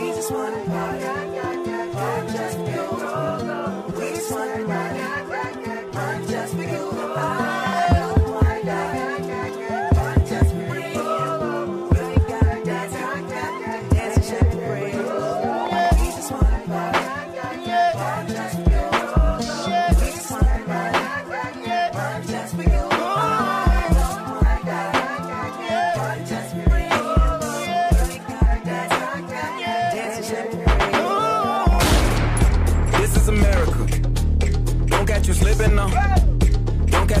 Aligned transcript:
We 0.00 0.06
just 0.12 0.32
wanna 0.32 0.64
party. 0.64 1.49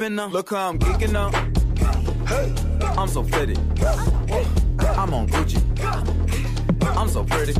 Look 0.00 0.48
how 0.48 0.70
I'm 0.70 0.78
geeking 0.78 1.14
up! 1.14 1.34
I'm 2.98 3.06
so 3.06 3.22
pretty. 3.22 3.54
I'm 4.96 5.12
on 5.12 5.28
Gucci. 5.28 5.60
I'm 6.96 7.06
so 7.06 7.22
pretty. 7.22 7.52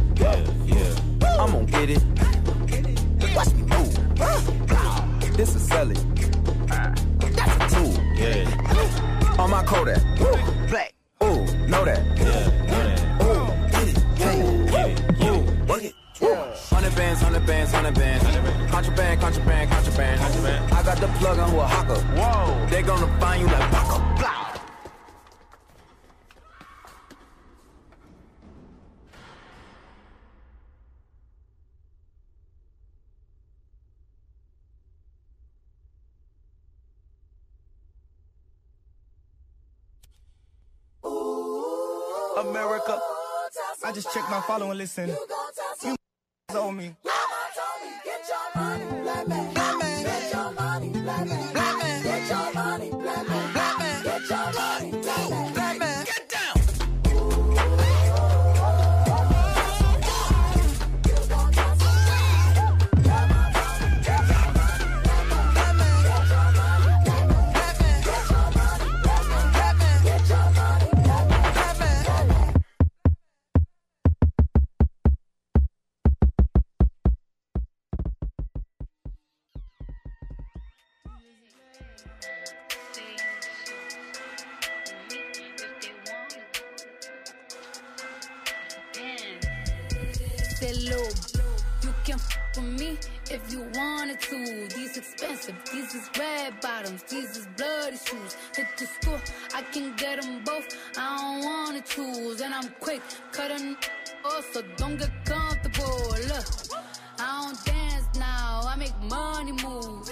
listen. 44.80 45.10
These 97.08 97.36
is 97.36 97.46
bloody 97.56 97.96
shoes. 97.96 98.36
Hit 98.56 98.66
the 98.78 98.86
school, 98.86 99.20
I 99.54 99.62
can 99.62 99.94
get 99.96 100.20
them 100.20 100.42
both. 100.44 100.66
I 100.96 101.16
don't 101.16 101.44
wanna 101.44 101.80
choose, 101.82 102.40
and 102.40 102.54
I'm 102.54 102.68
quick, 102.80 103.02
cut 103.32 103.50
a 103.50 103.76
off, 104.24 104.46
so 104.52 104.62
don't 104.76 104.98
get 104.98 105.10
comfortable. 105.24 106.14
Look, 106.28 106.46
I 107.18 107.42
don't 107.42 107.64
dance 107.64 108.18
now, 108.18 108.62
I 108.64 108.76
make 108.76 108.98
money 109.02 109.52
move. 109.52 110.06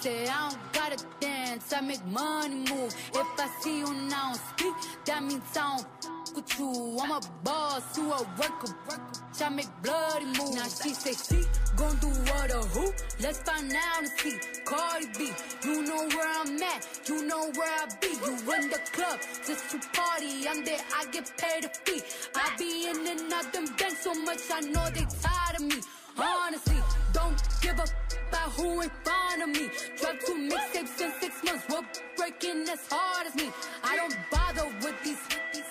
Say 0.00 0.26
I 0.28 0.48
don't 0.48 0.72
gotta 0.72 1.04
dance, 1.20 1.72
I 1.72 1.80
make 1.80 2.04
money 2.06 2.64
move. 2.70 2.94
If 3.14 3.26
I 3.38 3.48
see 3.60 3.78
you 3.80 3.94
now 4.08 4.32
speak, 4.32 4.74
that 5.06 5.22
means 5.22 5.42
I 5.56 5.76
don't 5.76 6.14
with 6.34 6.58
you. 6.58 6.98
I'm 7.00 7.12
a 7.12 7.20
boss, 7.42 7.96
you 7.96 8.12
a 8.12 8.22
worker. 8.38 9.23
I 9.42 9.48
make 9.48 9.68
bloody 9.82 10.26
moves. 10.26 10.54
Now 10.54 10.64
she 10.64 10.94
say 10.94 11.12
she 11.12 11.44
gon' 11.76 11.96
do 11.96 12.08
what 12.08 12.50
or 12.52 12.62
who? 12.74 12.92
Let's 13.20 13.38
find 13.40 13.72
out 13.72 13.98
and 13.98 14.08
see. 14.08 14.38
Cardi 14.64 15.06
B, 15.18 15.32
you 15.64 15.82
know 15.82 16.08
where 16.08 16.28
I'm 16.40 16.62
at, 16.62 16.86
you 17.08 17.26
know 17.26 17.50
where 17.54 17.68
I 17.68 17.86
be. 18.00 18.08
You 18.08 18.52
in 18.54 18.70
the 18.70 18.80
club 18.92 19.18
just 19.46 19.70
to 19.70 19.78
party. 19.92 20.46
I'm 20.48 20.64
there, 20.64 20.78
I 20.96 21.06
get 21.10 21.32
paid 21.36 21.64
a 21.64 21.68
fee. 21.68 22.02
I 22.34 22.56
be 22.58 22.88
in 22.88 23.06
and 23.06 23.32
out 23.32 23.52
them 23.52 23.66
banks 23.76 24.02
so 24.04 24.14
much, 24.14 24.40
I 24.52 24.60
know 24.60 24.88
they 24.90 25.06
tired 25.20 25.56
of 25.56 25.62
me. 25.62 25.80
Honestly, 26.16 26.78
don't 27.12 27.42
give 27.60 27.78
a 27.78 27.86
about 28.28 28.50
who 28.52 28.80
in 28.82 28.90
front 29.02 29.42
of 29.42 29.48
me. 29.48 29.68
Drop 30.00 30.16
two 30.26 30.34
mixtapes 30.34 31.00
in 31.00 31.12
six 31.20 31.42
months, 31.44 31.64
we're 31.68 31.82
breaking 32.16 32.68
as 32.68 32.86
hard 32.90 33.26
as 33.26 33.34
me. 33.34 33.50
I 33.82 33.96
don't 33.96 34.16
bother 34.30 34.66
with 34.82 35.02
these. 35.04 35.18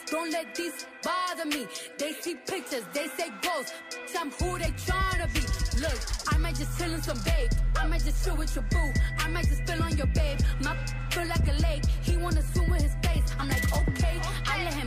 Don't 0.10 0.32
let 0.32 0.54
these 0.56 0.86
bother 1.04 1.46
me. 1.46 1.68
They 1.98 2.14
see 2.14 2.36
pictures, 2.36 2.84
they 2.94 3.08
say 3.18 3.30
ghosts. 3.42 3.74
I'm 4.18 4.32
who 4.32 4.58
they 4.58 4.72
tryna 4.86 5.28
be. 5.34 5.42
Look, 5.82 6.00
I 6.34 6.38
might 6.38 6.56
just 6.56 6.78
chill 6.78 6.94
in 6.94 7.02
some 7.02 7.20
babe. 7.26 7.52
I 7.76 7.88
might 7.88 8.04
just 8.04 8.24
chill 8.24 8.36
with 8.36 8.54
your 8.56 8.64
boo. 8.70 8.94
I 9.20 9.28
might 9.28 9.48
just 9.48 9.66
spill 9.68 9.82
on 9.84 9.98
your 9.98 10.08
babe. 10.08 10.40
My 10.62 10.76
feel 11.10 11.28
like 11.28 11.48
a 11.48 11.54
lake. 11.62 11.86
He 12.04 12.18
wanna 12.18 12.42
swim 12.54 12.70
with 12.70 12.82
his 12.82 12.96
face. 13.04 13.36
I'm 13.40 13.50
like, 13.50 13.66
okay. 13.76 14.22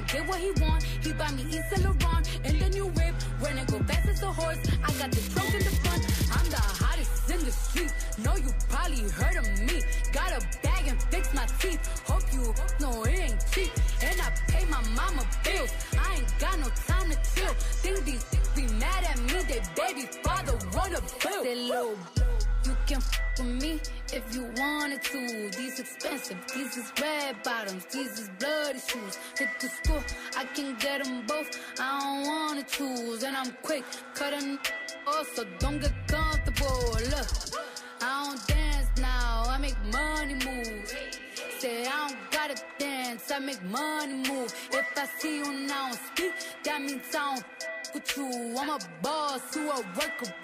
Get 0.09 0.27
what 0.29 0.39
he 0.41 0.51
want. 0.63 0.83
He 0.83 1.13
buy 1.13 1.31
me 1.33 1.43
Yves 1.51 1.69
Saint 1.71 1.85
Laurent 1.85 2.41
and 2.45 2.61
the 2.61 2.69
new 2.71 2.87
whip. 2.87 3.15
When 3.41 3.59
it 3.59 3.67
go 3.67 3.79
fast 3.81 4.09
as 4.09 4.23
a 4.23 4.33
horse, 4.33 4.59
I 4.85 4.93
got 4.99 5.11
the 5.11 5.21
trunk 5.35 5.55
in 5.55 5.61
the 5.61 5.75
front. 5.83 6.03
I'm 6.31 6.49
the 6.51 6.61
hottest 6.61 7.31
in 7.31 7.45
the 7.45 7.51
street. 7.51 7.93
Know 8.19 8.37
you 8.37 8.53
probably 8.69 9.09
heard 9.11 9.37
of 9.37 9.47
me. 9.63 9.83
Got 10.13 10.33
a 10.33 10.41
bag 10.63 10.89
and 10.89 11.03
fix 11.05 11.35
my 11.35 11.47
teeth. 11.59 11.81
Hope 12.07 12.23
you 12.33 12.55
know 12.81 13.03
it 13.05 13.19
ain't 13.19 13.45
cheap. 13.53 13.73
And 14.03 14.21
I 14.21 14.31
pay 14.49 14.65
my 14.67 14.83
mama 14.95 15.25
bills. 15.43 15.73
I 15.99 16.17
ain't 16.17 16.39
got 16.39 16.59
no 16.61 16.69
time 16.87 17.11
to 17.11 17.19
chill. 17.35 17.55
Think 17.83 18.05
these 18.05 18.25
be 18.55 18.63
mad 18.75 19.05
at 19.05 19.19
me. 19.21 19.43
They 19.49 19.61
baby 19.75 20.09
father 20.23 20.57
run 20.75 20.95
a 20.95 21.01
bill. 21.01 21.43
Say, 21.43 21.55
Lil, 21.55 21.91
you 21.91 22.36
can 22.87 22.99
f 22.99 23.21
with 23.39 23.63
me 23.63 23.81
if 24.13 24.35
you 24.35 24.45
wanted 24.57 25.03
to. 25.03 25.51
These 25.59 25.81
expensive, 25.81 26.39
these 26.55 26.77
is 26.77 26.93
red 27.01 27.43
bottoms, 27.43 27.85
these 27.87 28.19
is 28.19 28.31
bloody 28.39 28.79
shoes. 28.79 29.19
Hit 29.37 29.49
the 29.61 29.69
school, 29.69 30.03
I 30.37 30.45
can 30.45 30.77
get 30.79 31.05
them 31.05 31.27
both. 31.27 31.51
I 31.81 32.01
don't 32.01 32.27
wanna 32.29 32.63
choose, 32.63 33.25
and 33.25 33.37
I'm 33.37 33.53
quick, 33.63 33.85
cutting 34.15 34.59
off, 35.07 35.29
so 35.35 35.45
don't 35.59 35.81
get 35.81 35.95
comfortable. 36.07 36.93
Look, 37.13 37.29
I 38.01 38.25
don't 38.25 38.47
dance 38.47 38.89
now, 38.99 39.45
I 39.49 39.59
make 39.59 39.77
money 39.93 40.35
move. 40.35 40.95
Say 41.59 41.87
I 41.87 42.09
don't 42.09 42.31
gotta 42.31 42.57
dance, 42.79 43.31
I 43.33 43.39
make 43.41 43.63
money 43.65 44.15
move. 44.29 44.55
If 44.73 44.87
I 44.97 45.07
see 45.19 45.39
you 45.39 45.53
now 45.67 45.91
speak, 45.91 46.33
that 46.65 46.81
means 46.81 47.15
I 47.15 47.35
don't 47.35 47.45
f- 47.89 47.95
with 47.95 48.17
you. 48.17 48.55
I'm 48.59 48.71
a 48.71 48.79
boss, 49.03 49.55
you 49.57 49.71
a 49.71 49.77
worker. 49.77 50.35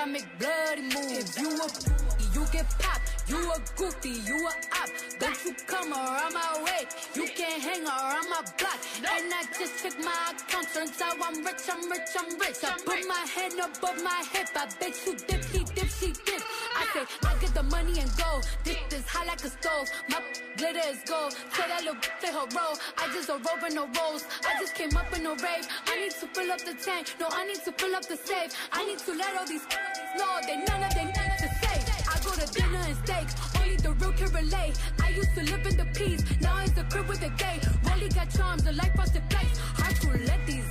I 0.00 0.04
make 0.06 0.26
bloody 0.38 0.82
moves. 0.82 1.36
If 1.36 1.40
you 1.40 1.50
a 1.50 2.13
you 2.34 2.44
get 2.52 2.68
popped. 2.78 3.14
You 3.26 3.38
a 3.52 3.58
goofy, 3.76 4.20
you 4.26 4.36
a 4.46 4.52
op. 4.80 4.90
Don't 5.18 5.44
you 5.44 5.54
come 5.66 5.92
around 5.92 6.34
my 6.34 6.62
way. 6.64 6.86
You 7.14 7.26
can't 7.34 7.62
hang 7.62 7.84
around 7.86 8.28
my 8.28 8.42
block. 8.58 8.78
And 8.98 9.32
I 9.32 9.44
just 9.58 9.82
check 9.82 9.96
my 10.04 10.32
account. 10.32 10.68
Turns 10.74 11.00
out 11.00 11.16
I'm 11.22 11.44
rich, 11.44 11.64
I'm 11.70 11.90
rich, 11.90 12.12
I'm 12.18 12.38
rich. 12.38 12.62
I 12.64 12.76
put 12.84 13.06
my 13.08 13.24
hand 13.34 13.54
above 13.54 14.02
my 14.02 14.24
hip. 14.32 14.48
I 14.56 14.66
bet 14.80 14.94
you 15.06 15.14
dip, 15.14 15.44
he 15.44 15.64
dip, 15.64 15.88
she 15.88 16.12
dip. 16.26 16.42
I 16.76 16.84
say, 16.92 17.04
I 17.24 17.34
get 17.40 17.54
the 17.54 17.62
money 17.62 17.98
and 18.00 18.10
go. 18.16 18.40
Dip 18.64 18.90
this 18.90 19.00
is 19.00 19.06
hot 19.08 19.26
like 19.26 19.44
a 19.44 19.48
stove. 19.48 19.88
My 20.08 20.20
glitter 20.56 20.86
is 20.90 20.98
gold. 21.06 21.34
Tell 21.54 21.68
that 21.68 21.84
little 21.84 22.00
play 22.20 22.32
her 22.32 22.46
role. 22.52 22.76
I 22.98 23.08
just 23.14 23.28
a 23.28 23.34
rope 23.34 23.62
and 23.64 23.74
no 23.74 23.88
rolls. 23.98 24.24
I 24.44 24.60
just 24.60 24.74
came 24.74 24.94
up 24.96 25.10
in 25.16 25.24
a 25.24 25.30
rave. 25.30 25.66
I 25.86 26.00
need 26.00 26.12
to 26.12 26.26
fill 26.26 26.52
up 26.52 26.60
the 26.60 26.74
tank. 26.74 27.14
No, 27.20 27.28
I 27.30 27.46
need 27.46 27.62
to 27.64 27.72
fill 27.72 27.94
up 27.94 28.06
the 28.06 28.16
safe. 28.16 28.52
I 28.72 28.84
need 28.84 28.98
to 28.98 29.14
let 29.14 29.36
all 29.38 29.46
these 29.46 29.66
know 30.18 30.38
they 30.46 30.56
none 30.56 30.82
of 30.82 30.92
say. 30.92 31.23
I 32.44 32.46
dinner 32.46 32.84
and 32.86 32.96
steak. 33.04 33.28
Only 33.60 33.76
the 33.76 33.92
real 33.92 34.12
can 34.12 34.30
relate. 34.32 34.78
I 35.02 35.08
used 35.10 35.34
to 35.34 35.42
live 35.44 35.66
in 35.66 35.76
the 35.76 35.86
peace. 35.94 36.22
Now 36.40 36.58
it's 36.60 36.72
the 36.72 36.84
crib 36.84 37.08
with 37.08 37.20
the 37.20 37.30
gay. 37.30 37.58
Rolly 37.88 38.08
got 38.08 38.28
charms, 38.30 38.66
a 38.66 38.72
life 38.72 38.94
frosted 38.94 39.22
flakes. 39.30 39.58
Hard 39.58 39.96
to 40.02 40.08
let 40.28 40.46
these 40.46 40.68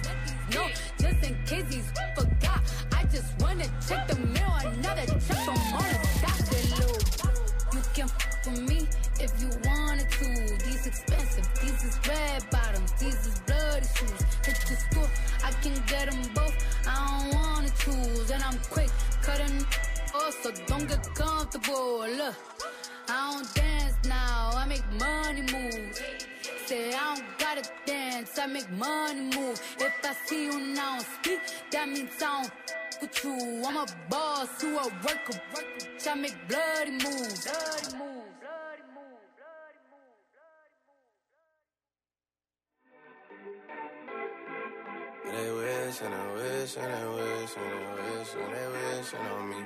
know. 0.53 0.67
Just 0.99 1.23
in 1.23 1.35
case 1.45 1.65
these 1.69 1.89
forgot. 2.15 2.61
I 2.91 3.03
just 3.05 3.29
wanna 3.41 3.65
check 3.87 4.07
the 4.07 4.17
mail. 4.19 4.53
Another 4.65 5.05
check 5.17 5.39
from 5.45 5.57
on 5.73 5.89
the 5.89 6.07
stop. 6.17 6.37
Say, 6.45 6.63
low. 6.77 6.93
You 7.73 7.81
can 7.95 8.05
f 8.05 8.45
with 8.45 8.61
me 8.69 8.87
if 9.19 9.31
you 9.41 9.49
wanted 9.65 10.09
to. 10.11 10.29
These 10.65 10.85
expensive, 10.85 11.47
these 11.61 11.83
is 11.83 11.97
red 12.07 12.43
bottoms, 12.51 12.91
these 12.99 13.25
is 13.25 13.39
bloody 13.47 13.87
shoes. 13.97 14.21
Hit 14.45 14.57
the 14.69 14.75
school, 14.75 15.09
I 15.43 15.51
can 15.63 15.73
get 15.87 16.11
them 16.11 16.21
both. 16.35 16.53
I 16.87 16.93
don't 17.21 17.33
wanna 17.33 17.69
choose, 17.79 18.29
and 18.29 18.43
I'm 18.43 18.59
quick 18.69 18.91
cutting 19.23 19.65
off, 20.25 20.43
so 20.43 20.51
don't 20.67 20.87
get 20.87 21.03
comfortable. 21.15 22.05
Look, 22.19 22.35
I 23.09 23.31
don't 23.31 23.53
dance 23.53 23.95
now, 24.07 24.51
I 24.55 24.65
make 24.67 24.83
money 24.99 25.41
move. 25.41 26.01
Say 26.65 26.93
I 26.93 27.15
don't 27.15 27.39
gotta 27.39 27.63
dance, 27.85 28.37
I 28.39 28.45
make 28.47 28.69
money 28.71 29.21
move. 29.35 29.61
If 29.79 29.93
I 30.03 30.13
see 30.25 30.45
you 30.45 30.59
now 30.59 30.99
speak, 30.99 31.41
that 31.71 31.87
means 31.89 32.21
I 32.21 32.43
don't 32.43 32.51
with 33.01 33.23
you. 33.23 33.63
I'm 33.65 33.77
a 33.77 33.85
boss, 34.09 34.63
you 34.63 34.77
a 34.77 34.83
worker. 34.83 35.41
I 36.09 36.15
make 36.15 36.35
bloody 36.47 36.91
moves. 36.91 37.45
Bloody 37.45 37.97
moves. 37.97 38.19
They 45.25 45.51
wish 45.51 46.01
and 46.01 46.13
they 46.13 46.33
wish 46.35 46.77
and 46.77 46.93
they 46.93 47.07
wish 47.15 47.55
and 47.57 47.71
they 47.71 48.17
wish 48.17 48.33
and 48.35 48.53
they 48.53 48.67
wishing 48.73 49.19
on 49.19 49.49
me. 49.49 49.65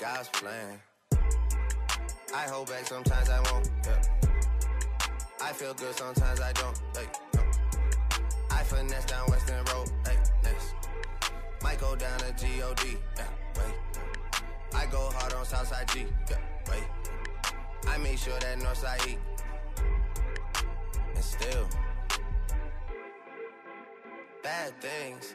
God's 0.00 0.28
plan. 0.28 0.78
I 2.34 2.42
hold 2.48 2.68
back 2.68 2.86
sometimes 2.86 3.30
I 3.30 3.40
won't. 3.50 3.70
Yeah. 3.84 4.02
I 5.42 5.52
feel 5.52 5.74
good 5.74 5.94
sometimes 5.94 6.40
I 6.40 6.52
don't. 6.52 6.78
Hey, 6.94 7.06
no. 7.34 7.42
I 8.50 8.62
finesse 8.62 9.06
down 9.06 9.26
Weston 9.30 9.64
Road. 9.72 9.90
Hey, 10.04 10.18
next. 10.42 10.74
Might 11.62 11.80
go 11.80 11.96
down 11.96 12.18
to 12.18 12.26
God. 12.32 12.80
Yeah, 13.16 13.24
wait. 13.56 13.74
I 14.74 14.86
go 14.86 15.10
hard 15.14 15.32
on 15.32 15.44
Southside 15.44 15.88
G. 15.88 16.06
Yeah, 16.30 16.36
wait. 16.70 16.84
I 17.88 17.96
make 17.98 18.18
sure 18.18 18.38
that 18.38 18.58
Northside 18.58 19.08
eat. 19.08 19.18
And 21.14 21.24
still, 21.24 21.68
bad 24.42 24.78
things. 24.80 25.34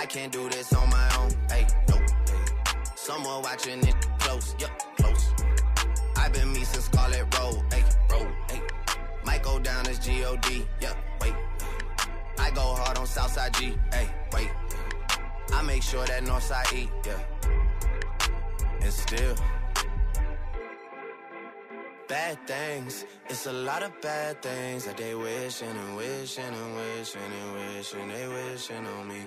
I 0.00 0.06
can't 0.06 0.32
do 0.32 0.48
this 0.48 0.72
on 0.72 0.88
my 0.88 1.08
own. 1.18 1.30
Hey, 1.50 1.66
no, 1.90 1.96
hey. 1.96 2.04
Someone 2.94 3.42
watching 3.42 3.86
it 3.86 3.94
close, 4.18 4.54
yup, 4.58 4.70
close. 4.96 5.34
I've 6.16 6.32
been 6.32 6.50
me 6.54 6.64
since 6.64 6.86
Scarlett 6.86 7.26
Road, 7.38 7.62
hey, 7.70 7.84
road, 8.10 8.26
hey. 8.48 8.62
Might 9.26 9.42
go 9.42 9.58
down 9.58 9.86
as 9.88 9.98
G-O-D, 9.98 10.66
yup, 10.80 10.96
wait. 11.20 11.34
I 12.38 12.50
go 12.52 12.62
hard 12.62 12.96
on 12.96 13.06
Southside 13.06 13.52
G, 13.52 13.76
hey, 13.92 14.08
wait. 14.32 14.50
I 15.52 15.60
make 15.64 15.82
sure 15.82 16.06
that 16.06 16.24
Northside 16.24 16.72
E, 16.72 16.88
yeah. 17.04 17.20
And 18.80 18.90
still, 18.90 19.34
bad 22.08 22.38
things. 22.46 23.04
It's 23.28 23.44
a 23.44 23.52
lot 23.52 23.82
of 23.82 23.92
bad 24.00 24.40
things 24.40 24.86
that 24.86 24.96
they 24.96 25.14
wishing 25.14 25.68
and 25.68 25.96
wishing 25.98 26.54
and 26.62 26.74
wishing 26.74 27.20
and 27.20 27.76
wishing 27.76 28.08
they 28.08 28.28
wishing 28.28 28.86
on 28.86 29.06
me. 29.06 29.26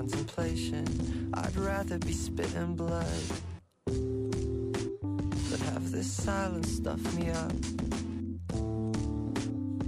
Contemplation. 0.00 1.30
I'd 1.34 1.54
rather 1.56 1.98
be 1.98 2.12
spitting 2.12 2.74
blood 2.74 3.04
than 3.84 5.60
have 5.72 5.92
this 5.92 6.10
silence 6.10 6.72
stuff 6.72 7.02
me 7.16 7.28
up. 7.28 7.52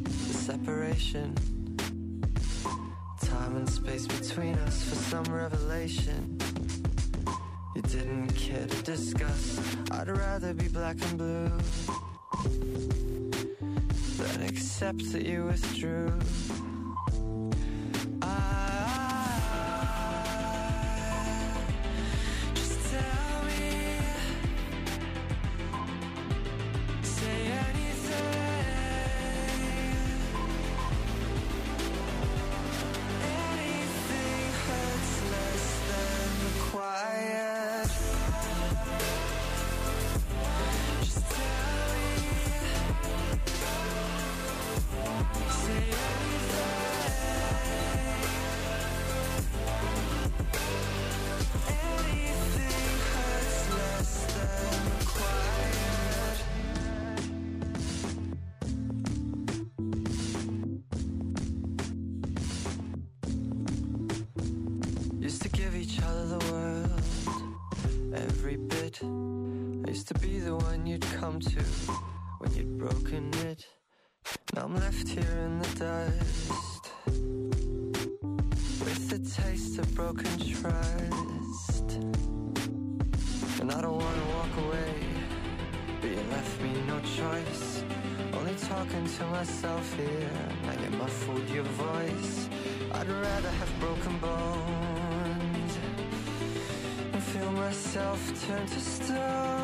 The 0.05 0.35
separation. 0.51 1.35
Time 3.23 3.57
and 3.57 3.71
space 3.71 4.07
between 4.07 4.55
us 4.67 4.85
for 4.85 4.97
some 4.97 5.25
revelation. 5.25 6.37
You 7.75 7.81
didn't 7.81 8.35
care 8.35 8.67
to 8.67 8.83
discuss. 8.83 9.59
I'd 9.93 10.11
rather 10.11 10.53
be 10.53 10.69
black 10.69 10.97
and 11.07 11.17
blue 11.17 11.51
than 14.19 14.43
accept 14.47 15.11
that 15.13 15.23
you 15.23 15.47
withdrew. 15.47 16.13
Trust. 80.53 81.89
And 83.61 83.71
I 83.71 83.81
don't 83.81 83.99
wanna 84.05 84.27
walk 84.37 84.55
away, 84.67 84.95
but 86.01 86.11
you 86.11 86.23
left 86.31 86.61
me 86.61 86.73
no 86.87 86.99
choice. 87.01 87.85
Only 88.33 88.55
talking 88.55 89.07
to 89.17 89.25
myself 89.27 89.87
here. 89.97 90.31
Now 90.65 90.75
you 90.83 90.91
muffled 90.99 91.49
your 91.51 91.65
voice. 91.65 92.49
I'd 92.93 93.09
rather 93.09 93.53
have 93.61 93.73
broken 93.81 94.19
bones 94.19 95.73
and 97.13 97.23
feel 97.23 97.53
myself 97.53 98.21
turn 98.47 98.67
to 98.67 98.81
stone. 98.81 99.62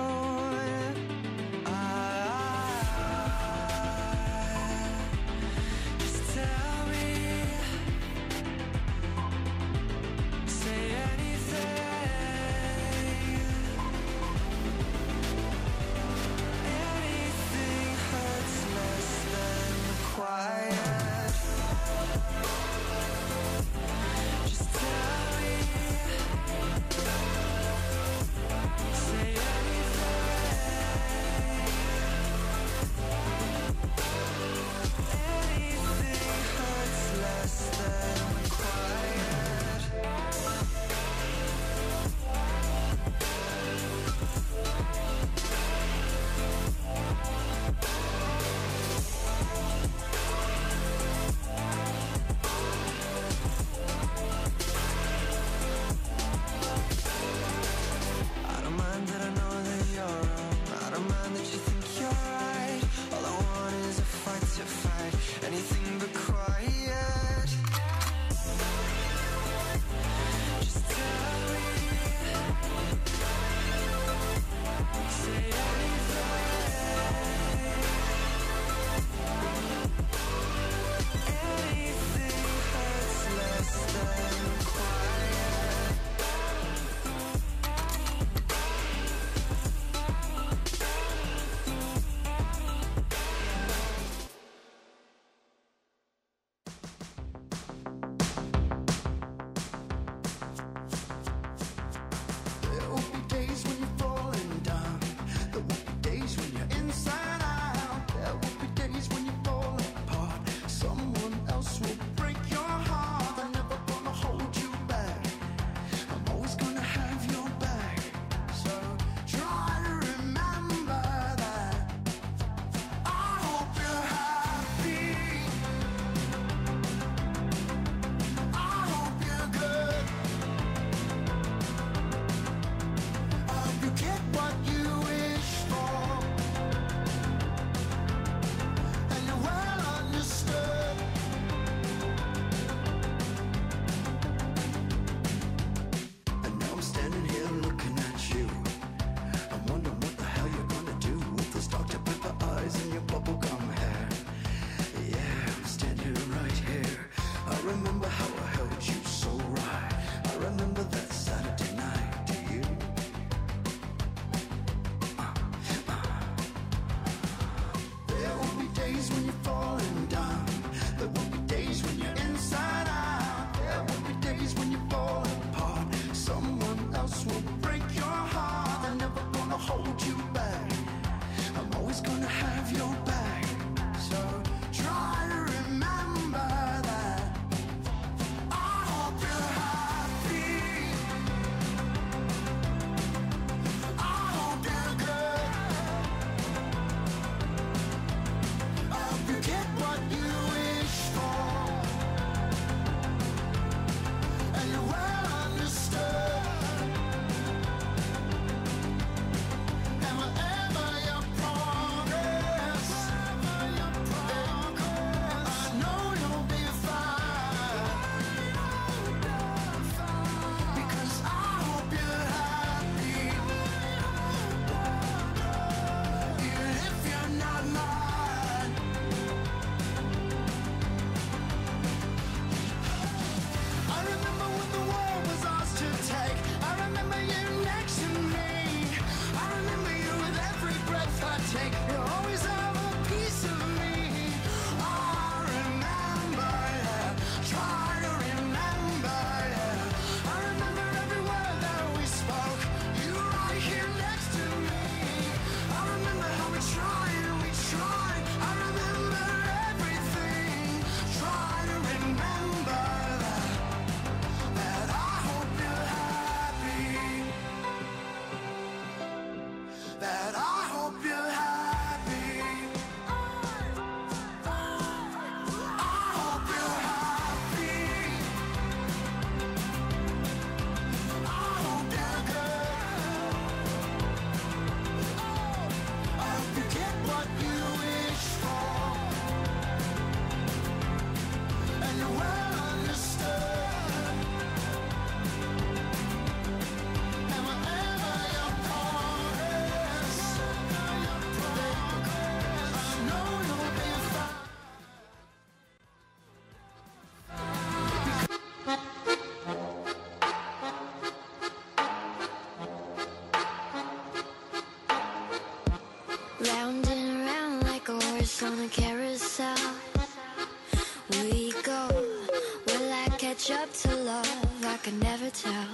love, 323.98 324.64
I 324.64 324.76
could 324.78 325.00
never 325.00 325.30
tell. 325.30 325.68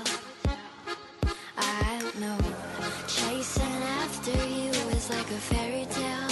I 1.56 2.00
know 2.18 2.38
Chasing 3.06 3.82
after 4.00 4.30
you 4.30 4.70
is 4.96 5.10
like 5.10 5.30
a 5.30 5.40
fairy 5.50 5.86
tale. 5.90 6.23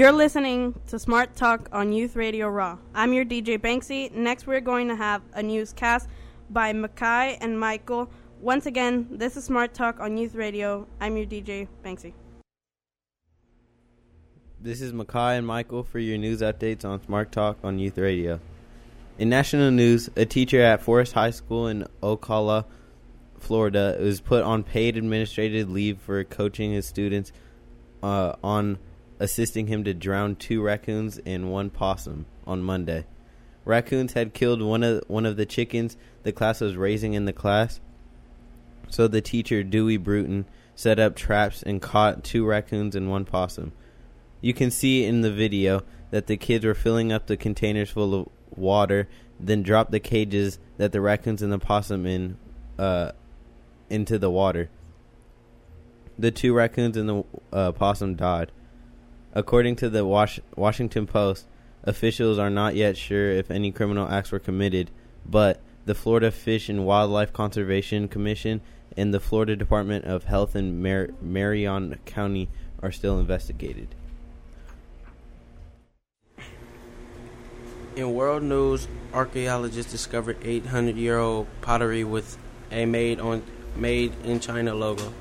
You're 0.00 0.12
listening 0.12 0.80
to 0.86 0.98
Smart 0.98 1.36
Talk 1.36 1.68
on 1.72 1.92
Youth 1.92 2.16
Radio 2.16 2.48
Raw. 2.48 2.78
I'm 2.94 3.12
your 3.12 3.26
DJ 3.26 3.58
Banksy. 3.58 4.10
Next, 4.10 4.46
we're 4.46 4.62
going 4.62 4.88
to 4.88 4.96
have 4.96 5.20
a 5.34 5.42
newscast 5.42 6.08
by 6.48 6.72
Makai 6.72 7.36
and 7.38 7.60
Michael. 7.60 8.10
Once 8.40 8.64
again, 8.64 9.06
this 9.10 9.36
is 9.36 9.44
Smart 9.44 9.74
Talk 9.74 10.00
on 10.00 10.16
Youth 10.16 10.34
Radio. 10.34 10.86
I'm 11.02 11.18
your 11.18 11.26
DJ 11.26 11.68
Banksy. 11.84 12.14
This 14.58 14.80
is 14.80 14.94
Makai 14.94 15.36
and 15.36 15.46
Michael 15.46 15.82
for 15.84 15.98
your 15.98 16.16
news 16.16 16.40
updates 16.40 16.82
on 16.82 17.04
Smart 17.04 17.30
Talk 17.30 17.58
on 17.62 17.78
Youth 17.78 17.98
Radio. 17.98 18.40
In 19.18 19.28
national 19.28 19.70
news, 19.70 20.08
a 20.16 20.24
teacher 20.24 20.62
at 20.62 20.80
Forest 20.80 21.12
High 21.12 21.32
School 21.32 21.66
in 21.66 21.86
Ocala, 22.02 22.64
Florida, 23.38 23.98
was 24.00 24.22
put 24.22 24.44
on 24.44 24.62
paid 24.62 24.96
administrative 24.96 25.68
leave 25.68 25.98
for 25.98 26.24
coaching 26.24 26.72
his 26.72 26.86
students 26.86 27.32
uh, 28.02 28.32
on 28.42 28.78
assisting 29.20 29.68
him 29.68 29.84
to 29.84 29.94
drown 29.94 30.34
two 30.34 30.62
raccoons 30.62 31.20
and 31.24 31.52
one 31.52 31.70
possum 31.70 32.26
on 32.46 32.62
Monday. 32.62 33.04
Raccoons 33.64 34.14
had 34.14 34.34
killed 34.34 34.62
one 34.62 34.82
of 34.82 35.04
one 35.06 35.26
of 35.26 35.36
the 35.36 35.46
chickens 35.46 35.96
the 36.22 36.32
class 36.32 36.60
was 36.60 36.74
raising 36.74 37.12
in 37.12 37.26
the 37.26 37.32
class. 37.32 37.78
So 38.88 39.06
the 39.06 39.20
teacher, 39.20 39.62
Dewey 39.62 39.98
Bruton, 39.98 40.46
set 40.74 40.98
up 40.98 41.14
traps 41.14 41.62
and 41.62 41.80
caught 41.80 42.24
two 42.24 42.44
raccoons 42.44 42.96
and 42.96 43.10
one 43.10 43.24
possum. 43.24 43.72
You 44.40 44.54
can 44.54 44.70
see 44.70 45.04
in 45.04 45.20
the 45.20 45.30
video 45.30 45.82
that 46.10 46.26
the 46.26 46.36
kids 46.36 46.64
were 46.64 46.74
filling 46.74 47.12
up 47.12 47.26
the 47.26 47.36
containers 47.36 47.90
full 47.90 48.14
of 48.14 48.28
water, 48.56 49.08
then 49.38 49.62
dropped 49.62 49.90
the 49.90 50.00
cages 50.00 50.58
that 50.78 50.92
the 50.92 51.00
raccoons 51.00 51.42
and 51.42 51.52
the 51.52 51.58
possum 51.58 52.06
in 52.06 52.38
uh, 52.78 53.12
into 53.90 54.18
the 54.18 54.30
water. 54.30 54.70
The 56.18 56.30
two 56.30 56.54
raccoons 56.54 56.96
and 56.96 57.08
the 57.08 57.24
uh, 57.52 57.72
possum 57.72 58.14
died. 58.14 58.50
According 59.32 59.76
to 59.76 59.88
the 59.88 60.04
Wash- 60.04 60.40
Washington 60.56 61.06
Post, 61.06 61.46
officials 61.84 62.38
are 62.38 62.50
not 62.50 62.74
yet 62.74 62.96
sure 62.96 63.30
if 63.30 63.50
any 63.50 63.70
criminal 63.70 64.08
acts 64.08 64.32
were 64.32 64.38
committed, 64.38 64.90
but 65.24 65.60
the 65.86 65.94
Florida 65.94 66.30
Fish 66.30 66.68
and 66.68 66.84
Wildlife 66.84 67.32
Conservation 67.32 68.08
Commission 68.08 68.60
and 68.96 69.14
the 69.14 69.20
Florida 69.20 69.54
Department 69.54 70.04
of 70.04 70.24
Health 70.24 70.56
in 70.56 70.82
Mar- 70.82 71.10
Marion 71.22 71.96
County 72.04 72.48
are 72.82 72.90
still 72.90 73.20
investigated. 73.20 73.88
In 77.96 78.14
world 78.14 78.42
news, 78.42 78.88
archaeologists 79.12 79.92
discovered 79.92 80.40
800-year-old 80.40 81.46
pottery 81.60 82.04
with 82.04 82.36
a 82.72 82.86
made 82.86 83.20
on 83.20 83.42
made 83.76 84.12
in 84.24 84.40
China 84.40 84.74
logo. 84.74 85.12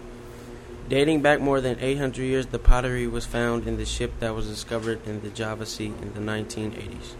Dating 0.89 1.21
back 1.21 1.39
more 1.39 1.61
than 1.61 1.77
800 1.79 2.23
years, 2.23 2.47
the 2.47 2.57
pottery 2.57 3.05
was 3.05 3.23
found 3.23 3.67
in 3.67 3.77
the 3.77 3.85
ship 3.85 4.11
that 4.19 4.33
was 4.33 4.47
discovered 4.47 5.05
in 5.05 5.21
the 5.21 5.29
Java 5.29 5.67
Sea 5.67 5.93
in 6.01 6.13
the 6.15 6.19
1980s. 6.19 7.13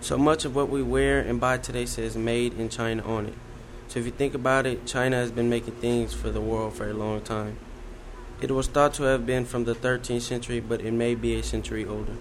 So 0.00 0.18
much 0.18 0.44
of 0.44 0.56
what 0.56 0.68
we 0.68 0.82
wear 0.82 1.20
and 1.20 1.38
buy 1.38 1.58
today 1.58 1.86
says 1.86 2.16
made 2.16 2.54
in 2.54 2.68
China 2.68 3.04
on 3.04 3.26
it. 3.26 3.34
So 3.86 4.00
if 4.00 4.06
you 4.06 4.10
think 4.10 4.34
about 4.34 4.66
it, 4.66 4.86
China 4.86 5.14
has 5.14 5.30
been 5.30 5.48
making 5.48 5.74
things 5.74 6.12
for 6.12 6.30
the 6.30 6.40
world 6.40 6.74
for 6.74 6.90
a 6.90 6.92
long 6.92 7.20
time. 7.20 7.58
It 8.40 8.50
was 8.50 8.66
thought 8.66 8.94
to 8.94 9.04
have 9.04 9.24
been 9.24 9.44
from 9.44 9.66
the 9.66 9.74
13th 9.76 10.22
century, 10.22 10.58
but 10.58 10.80
it 10.80 10.92
may 10.92 11.14
be 11.14 11.36
a 11.36 11.44
century 11.44 11.84
older. 11.84 12.16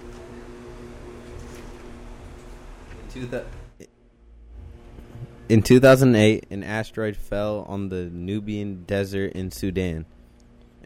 In 5.49 5.63
2008, 5.63 6.45
an 6.51 6.63
asteroid 6.63 7.17
fell 7.17 7.65
on 7.67 7.89
the 7.89 8.05
Nubian 8.05 8.83
desert 8.83 9.31
in 9.33 9.49
Sudan. 9.49 10.05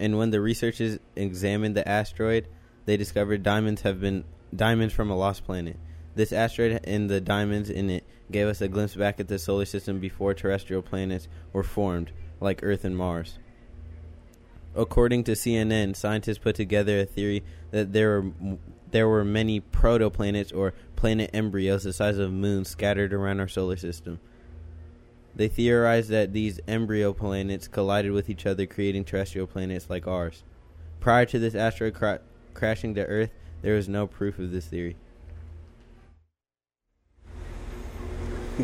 And 0.04 0.18
when 0.18 0.32
the 0.32 0.42
researchers 0.42 1.00
examined 1.16 1.78
the 1.78 1.88
asteroid, 1.88 2.50
they 2.84 2.98
discovered 2.98 3.42
diamonds 3.42 3.84
have 3.84 4.02
been 4.02 4.26
diamonds 4.54 4.94
from 4.94 5.10
a 5.10 5.16
lost 5.16 5.46
planet. 5.46 5.78
This 6.14 6.34
asteroid 6.34 6.82
and 6.84 7.10
the 7.10 7.22
diamonds 7.22 7.70
in 7.70 7.90
it 7.90 8.04
gave 8.30 8.48
us 8.48 8.60
a 8.60 8.68
glimpse 8.68 8.96
back 8.96 9.22
at 9.22 9.30
the 9.30 9.40
solar 9.40 9.64
system 9.64 10.02
before 10.02 10.34
terrestrial 10.34 10.82
planets 10.82 11.30
were 11.54 11.64
formed, 11.64 12.12
like 12.42 12.60
Earth 12.64 12.84
and 12.84 12.98
Mars. 12.98 13.40
According 14.76 15.24
to 15.24 15.32
CNN, 15.32 15.96
scientists 15.96 16.38
put 16.38 16.58
together 16.58 17.00
a 17.00 17.06
theory 17.06 17.42
that 17.72 17.94
there 17.94 18.20
were 18.20 18.58
there 18.92 19.08
were 19.08 19.24
many 19.24 19.62
protoplanets 19.62 20.54
or 20.54 20.74
planet 20.98 21.30
embryos 21.34 21.84
the 21.84 21.94
size 21.94 22.18
of 22.18 22.34
moons 22.34 22.68
scattered 22.68 23.14
around 23.14 23.40
our 23.40 23.48
solar 23.48 23.78
system. 23.78 24.20
They 25.36 25.48
theorized 25.48 26.10
that 26.10 26.34
these 26.34 26.60
embryo 26.68 27.14
planets 27.14 27.68
collided 27.68 28.12
with 28.12 28.30
each 28.30 28.46
other, 28.46 28.66
creating 28.66 29.06
terrestrial 29.06 29.48
planets 29.48 29.90
like 29.90 30.08
ours. 30.08 30.44
Prior 31.00 31.26
to 31.26 31.40
this 31.40 31.56
asteroid 31.56 31.96
cra- 31.96 32.22
crashing 32.54 32.94
to 32.96 33.06
Earth, 33.06 33.32
there 33.62 33.76
was 33.76 33.90
no 33.90 34.06
proof 34.06 34.38
of 34.38 34.52
this 34.52 34.68
theory. 34.68 34.96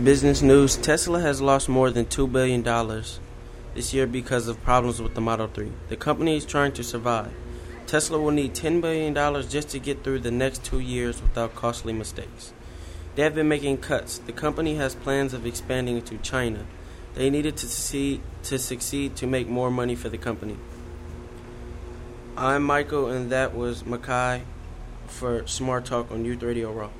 Business 0.03 0.43
news 0.43 0.77
Tesla 0.77 1.19
has 1.19 1.41
lost 1.41 1.67
more 1.67 1.89
than 1.89 2.05
$2 2.05 2.31
billion 2.31 2.63
this 3.73 3.91
year 3.91 4.05
because 4.05 4.47
of 4.47 4.61
problems 4.63 5.01
with 5.01 5.15
the 5.15 5.21
Model 5.21 5.47
3. 5.47 5.71
The 5.87 5.95
company 5.95 6.37
is 6.37 6.45
trying 6.45 6.73
to 6.73 6.83
survive. 6.83 7.31
Tesla 7.87 8.19
will 8.19 8.29
need 8.29 8.53
$10 8.53 8.81
billion 8.81 9.15
just 9.49 9.69
to 9.69 9.79
get 9.79 10.03
through 10.03 10.19
the 10.19 10.29
next 10.29 10.63
two 10.63 10.79
years 10.79 11.19
without 11.23 11.55
costly 11.55 11.91
mistakes. 11.91 12.53
They 13.19 13.25
have 13.25 13.35
been 13.35 13.49
making 13.49 13.79
cuts. 13.79 14.17
The 14.19 14.31
company 14.31 14.75
has 14.75 14.95
plans 14.95 15.33
of 15.33 15.45
expanding 15.45 15.97
into 15.97 16.17
China. 16.19 16.65
They 17.15 17.29
needed 17.29 17.57
to 17.57 17.67
succeed 17.67 18.21
to 18.43 18.57
succeed 18.57 19.17
to 19.17 19.27
make 19.27 19.49
more 19.49 19.69
money 19.69 19.93
for 19.93 20.07
the 20.07 20.17
company. 20.17 20.55
I'm 22.37 22.63
Michael, 22.63 23.07
and 23.07 23.29
that 23.29 23.53
was 23.53 23.83
Makai 23.83 24.43
for 25.07 25.45
Smart 25.47 25.83
Talk 25.83 26.09
on 26.13 26.23
Youth 26.23 26.41
Radio 26.41 26.71
Raw. 26.71 26.91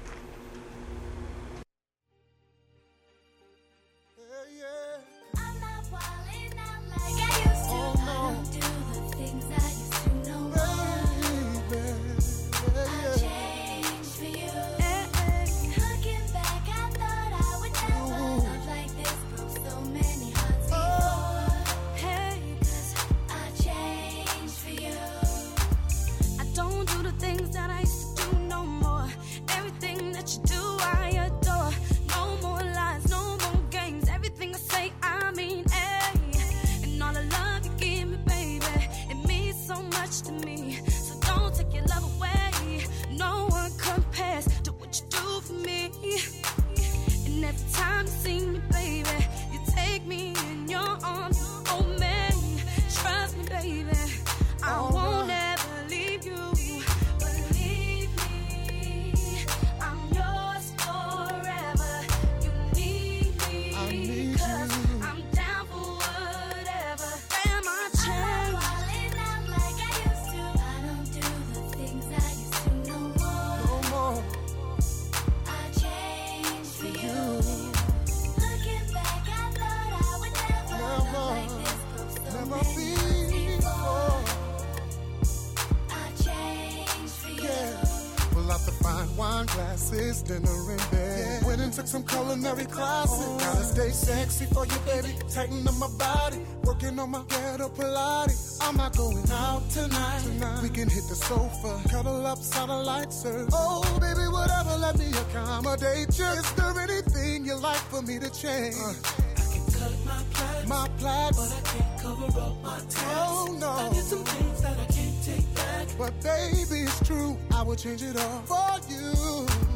some 91.89 92.03
culinary 92.03 92.65
classes. 92.65 93.25
Oh. 93.27 93.39
Gotta 93.39 93.63
stay 93.63 93.89
sexy 93.89 94.45
for 94.53 94.63
you, 94.65 94.79
baby. 94.85 95.15
Tighten 95.33 95.67
up 95.67 95.75
my 95.77 95.89
body, 95.97 96.45
working 96.63 96.99
on 96.99 97.09
my 97.09 97.23
ghetto 97.27 97.67
Pilates. 97.69 98.59
I'm 98.61 98.77
not 98.77 98.95
going 98.95 99.25
out 99.31 99.67
tonight. 99.71 100.21
tonight. 100.21 100.61
We 100.61 100.69
can 100.69 100.87
hit 100.87 101.05
the 101.09 101.15
sofa, 101.15 101.81
cuddle 101.89 102.27
up, 102.27 102.37
satellite 102.37 103.11
surf. 103.11 103.49
Oh, 103.53 103.81
baby, 103.99 104.27
whatever, 104.29 104.77
let 104.77 104.99
me 104.99 105.09
accommodate 105.09 106.15
you. 106.19 106.25
Is 106.25 106.51
there 106.53 106.79
anything 106.79 107.45
you 107.45 107.55
like 107.55 107.83
for 107.89 108.03
me 108.03 108.19
to 108.19 108.29
change? 108.29 108.75
Uh. 108.77 108.93
I 108.93 109.45
can 109.51 109.65
cut 109.73 109.93
my 110.05 110.21
plaid, 110.33 110.67
my 110.67 110.87
plaits, 110.99 111.37
but 111.39 111.49
I 111.57 111.61
can't 111.71 112.01
cover 112.01 112.39
up 112.39 112.55
my 112.61 112.77
tats. 112.77 113.03
Oh 113.17 113.57
no, 113.59 113.67
I 113.67 113.89
did 113.89 114.03
some 114.03 114.23
things 114.23 114.61
that 114.61 114.77
I 114.77 114.85
can't 114.93 115.23
take 115.23 115.55
back. 115.55 115.87
But 115.97 116.13
baby, 116.21 116.83
it's 116.83 116.99
true, 117.07 117.35
I 117.51 117.63
will 117.63 117.75
change 117.75 118.03
it 118.03 118.15
all 118.15 118.41
for 118.45 118.77
you. 118.91 119.68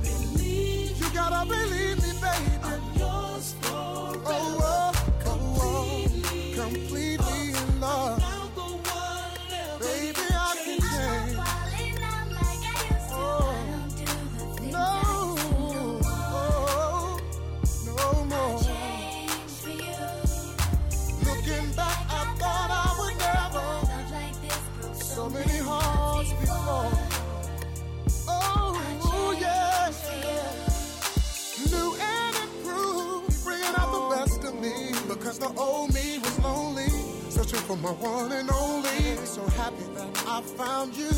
to 37.54 37.60
for 37.62 37.78
my 37.78 37.92
one 37.92 38.32
and 38.32 38.50
only. 38.50 39.16
So 39.26 39.46
happy 39.62 39.84
that 39.96 40.24
I 40.28 40.42
found 40.42 40.96
you. 40.96 41.12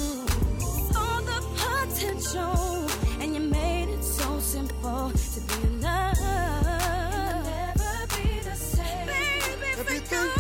All 0.96 1.22
the 1.22 1.40
potential, 1.64 2.88
and 3.22 3.34
you 3.36 3.42
made 3.42 3.90
it 3.90 4.04
so 4.04 4.40
simple 4.40 5.12
to 5.12 5.42
be 5.42 5.68
in 5.68 5.82
love. 5.82 6.18
Never 7.46 8.08
be 8.16 8.40
the 8.42 8.56
same. 8.56 9.08
Baby, 9.08 9.80
Everything 9.80 10.35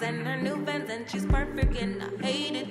friends 0.00 0.18
and 0.18 0.26
her 0.26 0.36
new 0.36 0.64
fans, 0.64 0.90
and 0.90 1.08
she's 1.10 1.26
perfect, 1.26 1.76
and 1.76 2.02
I 2.02 2.26
hate 2.26 2.56
it. 2.56 2.68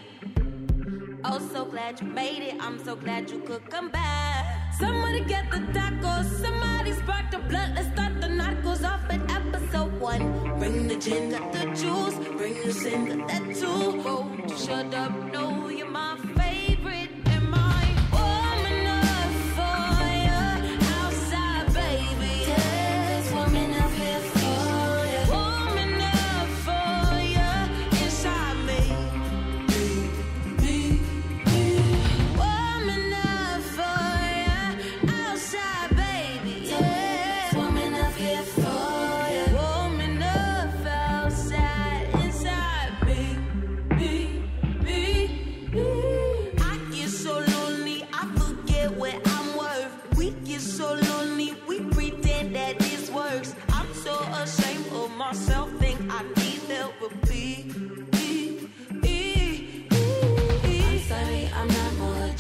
Oh, 1.23 1.39
so 1.51 1.65
glad 1.65 2.01
you 2.01 2.07
made 2.07 2.43
it. 2.43 2.55
I'm 2.59 2.84
so 2.84 2.95
glad 2.95 3.30
you 3.30 3.39
could 3.39 3.69
come 3.69 3.89
back. 3.89 4.73
Somebody 4.80 5.21
get 5.21 5.49
the 5.51 5.59
tacos. 5.77 6.25
Somebody 6.41 6.93
spark 6.93 7.32
the 7.32 7.39
blood. 7.39 7.73
Let's 7.75 7.89
start 7.93 8.21
the 8.21 8.27
narcos 8.27 8.84
off 8.89 9.03
at 9.09 9.21
episode 9.32 9.99
one. 9.99 10.23
Bring 10.59 10.88
the 10.88 10.95
gin, 10.95 11.32
got 11.32 11.51
the 11.51 11.65
juice. 11.82 12.15
Bring 12.38 12.55
the 12.65 12.73
sin, 12.73 13.05
got 13.05 13.27
that 13.27 13.55
too. 13.55 14.01
Oh, 14.11 14.25
shut 14.65 14.93
up, 14.93 15.11
no, 15.34 15.69
you're 15.69 15.89
my 15.89 16.15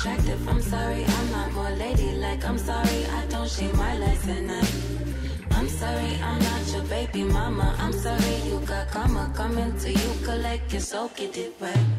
attractive, 0.09 0.47
I'm 0.47 0.61
sorry. 0.61 1.05
I'm 1.05 1.31
not 1.31 1.51
more 1.53 1.69
ladylike, 1.71 2.45
I'm 2.45 2.57
sorry. 2.57 3.05
I 3.05 3.25
don't 3.29 3.49
shave 3.49 3.73
my 3.75 3.97
legs 3.97 4.27
at 4.27 4.43
night. 4.43 4.73
I'm 5.51 5.69
sorry, 5.69 6.15
I'm 6.21 6.39
not 6.39 6.73
your 6.73 6.83
baby 6.83 7.23
mama. 7.23 7.75
I'm 7.79 7.93
sorry, 7.93 8.35
you 8.45 8.59
got 8.65 8.89
karma 8.89 9.31
coming 9.35 9.77
to 9.79 9.91
you. 9.91 10.09
Collect 10.23 10.71
your 10.71 10.81
soul, 10.81 11.11
get 11.15 11.37
it 11.37 11.53
right. 11.59 11.98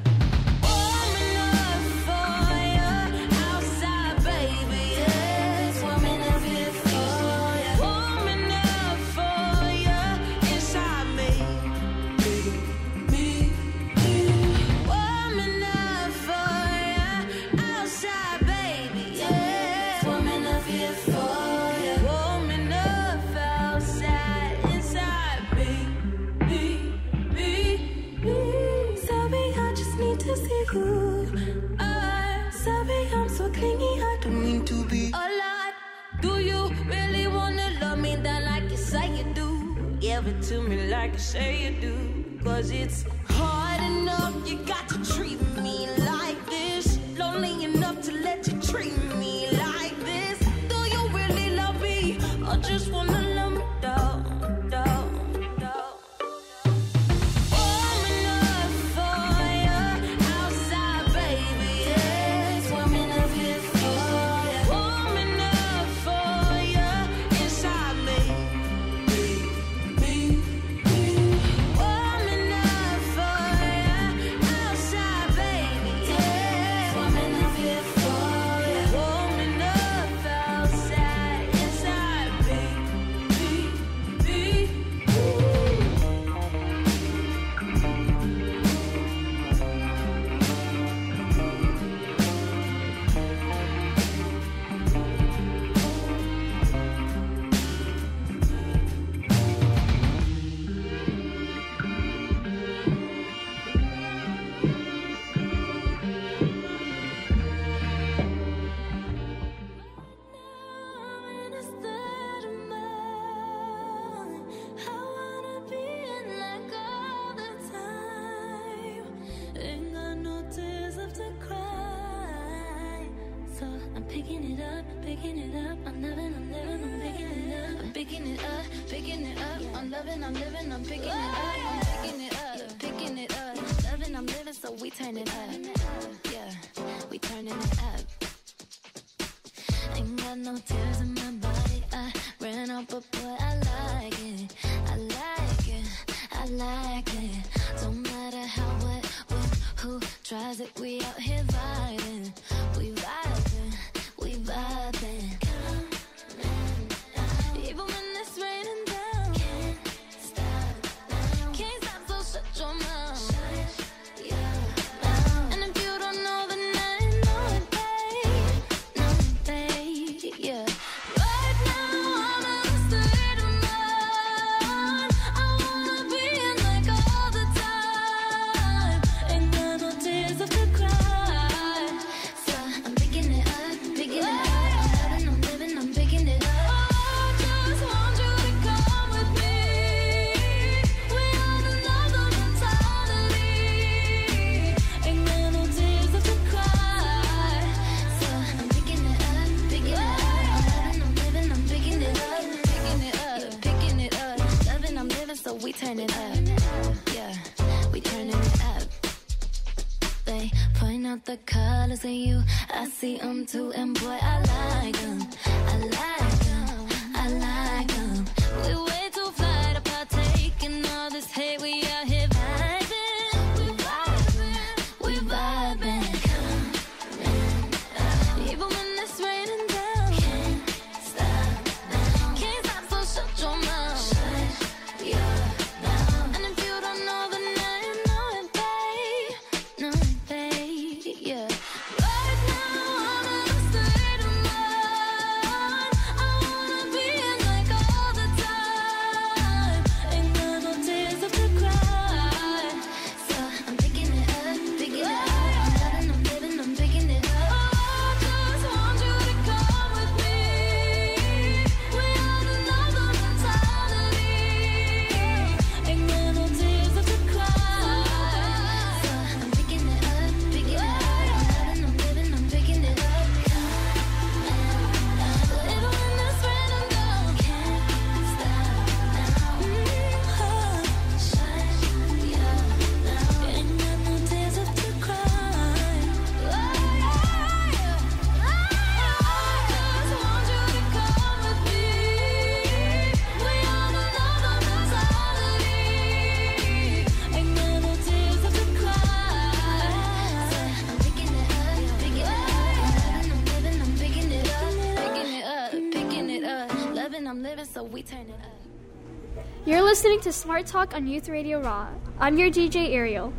Smart 310.51 310.67
Talk 310.67 310.95
on 310.97 311.07
Youth 311.07 311.29
Radio 311.29 311.61
Raw. 311.61 311.87
I'm 312.19 312.37
your 312.37 312.51
DJ 312.51 312.93
Ariel. 312.93 313.33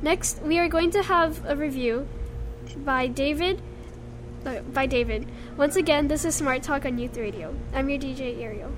Next, 0.00 0.40
we 0.40 0.58
are 0.58 0.68
going 0.68 0.90
to 0.92 1.02
have 1.02 1.44
a 1.44 1.54
review 1.54 2.08
by 2.78 3.08
David. 3.08 3.60
uh, 4.46 4.60
By 4.72 4.86
David. 4.86 5.28
Once 5.58 5.76
again, 5.76 6.08
this 6.08 6.24
is 6.24 6.34
Smart 6.34 6.62
Talk 6.62 6.86
on 6.86 6.96
Youth 6.96 7.18
Radio. 7.18 7.54
I'm 7.74 7.90
your 7.90 7.98
DJ 7.98 8.40
Ariel. 8.40 8.72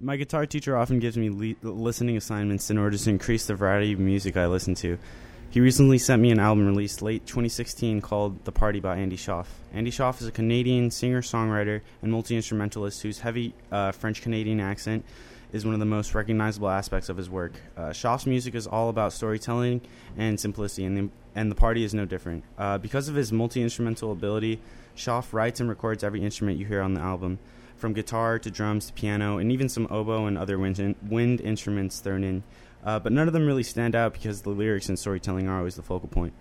My 0.00 0.16
guitar 0.16 0.46
teacher 0.46 0.76
often 0.76 0.98
gives 0.98 1.16
me 1.16 1.30
le- 1.30 1.70
listening 1.70 2.16
assignments 2.16 2.68
in 2.68 2.76
order 2.76 2.98
to 2.98 3.08
increase 3.08 3.46
the 3.46 3.54
variety 3.54 3.92
of 3.92 4.00
music 4.00 4.36
I 4.36 4.48
listen 4.48 4.74
to. 4.82 4.98
He 5.52 5.58
recently 5.58 5.98
sent 5.98 6.22
me 6.22 6.30
an 6.30 6.38
album 6.38 6.64
released 6.64 7.02
late 7.02 7.26
2016 7.26 8.00
called 8.02 8.44
The 8.44 8.52
Party 8.52 8.78
by 8.78 8.98
Andy 8.98 9.16
Shauf. 9.16 9.46
Andy 9.72 9.90
Shauf 9.90 10.20
is 10.20 10.28
a 10.28 10.30
Canadian 10.30 10.92
singer 10.92 11.22
songwriter 11.22 11.80
and 12.02 12.12
multi 12.12 12.36
instrumentalist 12.36 13.02
whose 13.02 13.18
heavy 13.18 13.52
uh, 13.72 13.90
French 13.90 14.22
Canadian 14.22 14.60
accent 14.60 15.04
is 15.52 15.64
one 15.64 15.74
of 15.74 15.80
the 15.80 15.86
most 15.86 16.14
recognizable 16.14 16.68
aspects 16.68 17.08
of 17.08 17.16
his 17.16 17.28
work. 17.28 17.54
Uh, 17.76 17.88
Shauf's 17.88 18.26
music 18.26 18.54
is 18.54 18.68
all 18.68 18.90
about 18.90 19.12
storytelling 19.12 19.80
and 20.16 20.38
simplicity, 20.38 20.84
and 20.84 20.96
the, 20.96 21.10
and 21.34 21.50
the 21.50 21.56
party 21.56 21.82
is 21.82 21.92
no 21.92 22.04
different. 22.04 22.44
Uh, 22.56 22.78
because 22.78 23.08
of 23.08 23.16
his 23.16 23.32
multi 23.32 23.60
instrumental 23.60 24.12
ability, 24.12 24.60
Shauf 24.96 25.32
writes 25.32 25.58
and 25.58 25.68
records 25.68 26.04
every 26.04 26.22
instrument 26.22 26.58
you 26.58 26.66
hear 26.66 26.80
on 26.80 26.94
the 26.94 27.00
album, 27.00 27.40
from 27.76 27.92
guitar 27.92 28.38
to 28.38 28.52
drums 28.52 28.86
to 28.86 28.92
piano, 28.92 29.38
and 29.38 29.50
even 29.50 29.68
some 29.68 29.88
oboe 29.90 30.26
and 30.26 30.38
other 30.38 30.60
wind, 30.60 30.94
wind 31.02 31.40
instruments 31.40 31.98
thrown 31.98 32.22
in. 32.22 32.44
Uh, 32.84 32.98
but 32.98 33.12
none 33.12 33.26
of 33.26 33.32
them 33.32 33.46
really 33.46 33.62
stand 33.62 33.94
out 33.94 34.12
because 34.12 34.42
the 34.42 34.50
lyrics 34.50 34.88
and 34.88 34.98
storytelling 34.98 35.48
are 35.48 35.58
always 35.58 35.76
the 35.76 35.82
focal 35.82 36.08
point. 36.08 36.32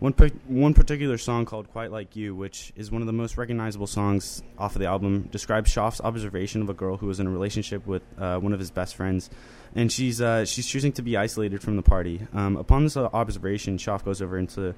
One, 0.00 0.14
one 0.48 0.72
particular 0.72 1.18
song 1.18 1.44
called 1.44 1.70
Quite 1.72 1.92
Like 1.92 2.16
You, 2.16 2.34
which 2.34 2.72
is 2.74 2.90
one 2.90 3.02
of 3.02 3.06
the 3.06 3.12
most 3.12 3.36
recognizable 3.36 3.86
songs 3.86 4.42
off 4.56 4.74
of 4.74 4.80
the 4.80 4.86
album, 4.86 5.28
describes 5.30 5.70
Shauf's 5.70 6.00
observation 6.00 6.62
of 6.62 6.70
a 6.70 6.74
girl 6.74 6.96
who 6.96 7.06
was 7.06 7.20
in 7.20 7.26
a 7.26 7.30
relationship 7.30 7.86
with 7.86 8.02
uh, 8.18 8.38
one 8.38 8.54
of 8.54 8.58
his 8.58 8.70
best 8.70 8.94
friends. 8.94 9.28
And 9.74 9.92
she's 9.92 10.20
uh, 10.22 10.46
she's 10.46 10.66
choosing 10.66 10.92
to 10.92 11.02
be 11.02 11.18
isolated 11.18 11.60
from 11.60 11.76
the 11.76 11.82
party. 11.82 12.26
Um, 12.32 12.56
upon 12.56 12.84
this 12.84 12.96
uh, 12.96 13.10
observation, 13.12 13.76
Shauf 13.76 14.02
goes 14.02 14.22
over 14.22 14.38
into 14.38 14.74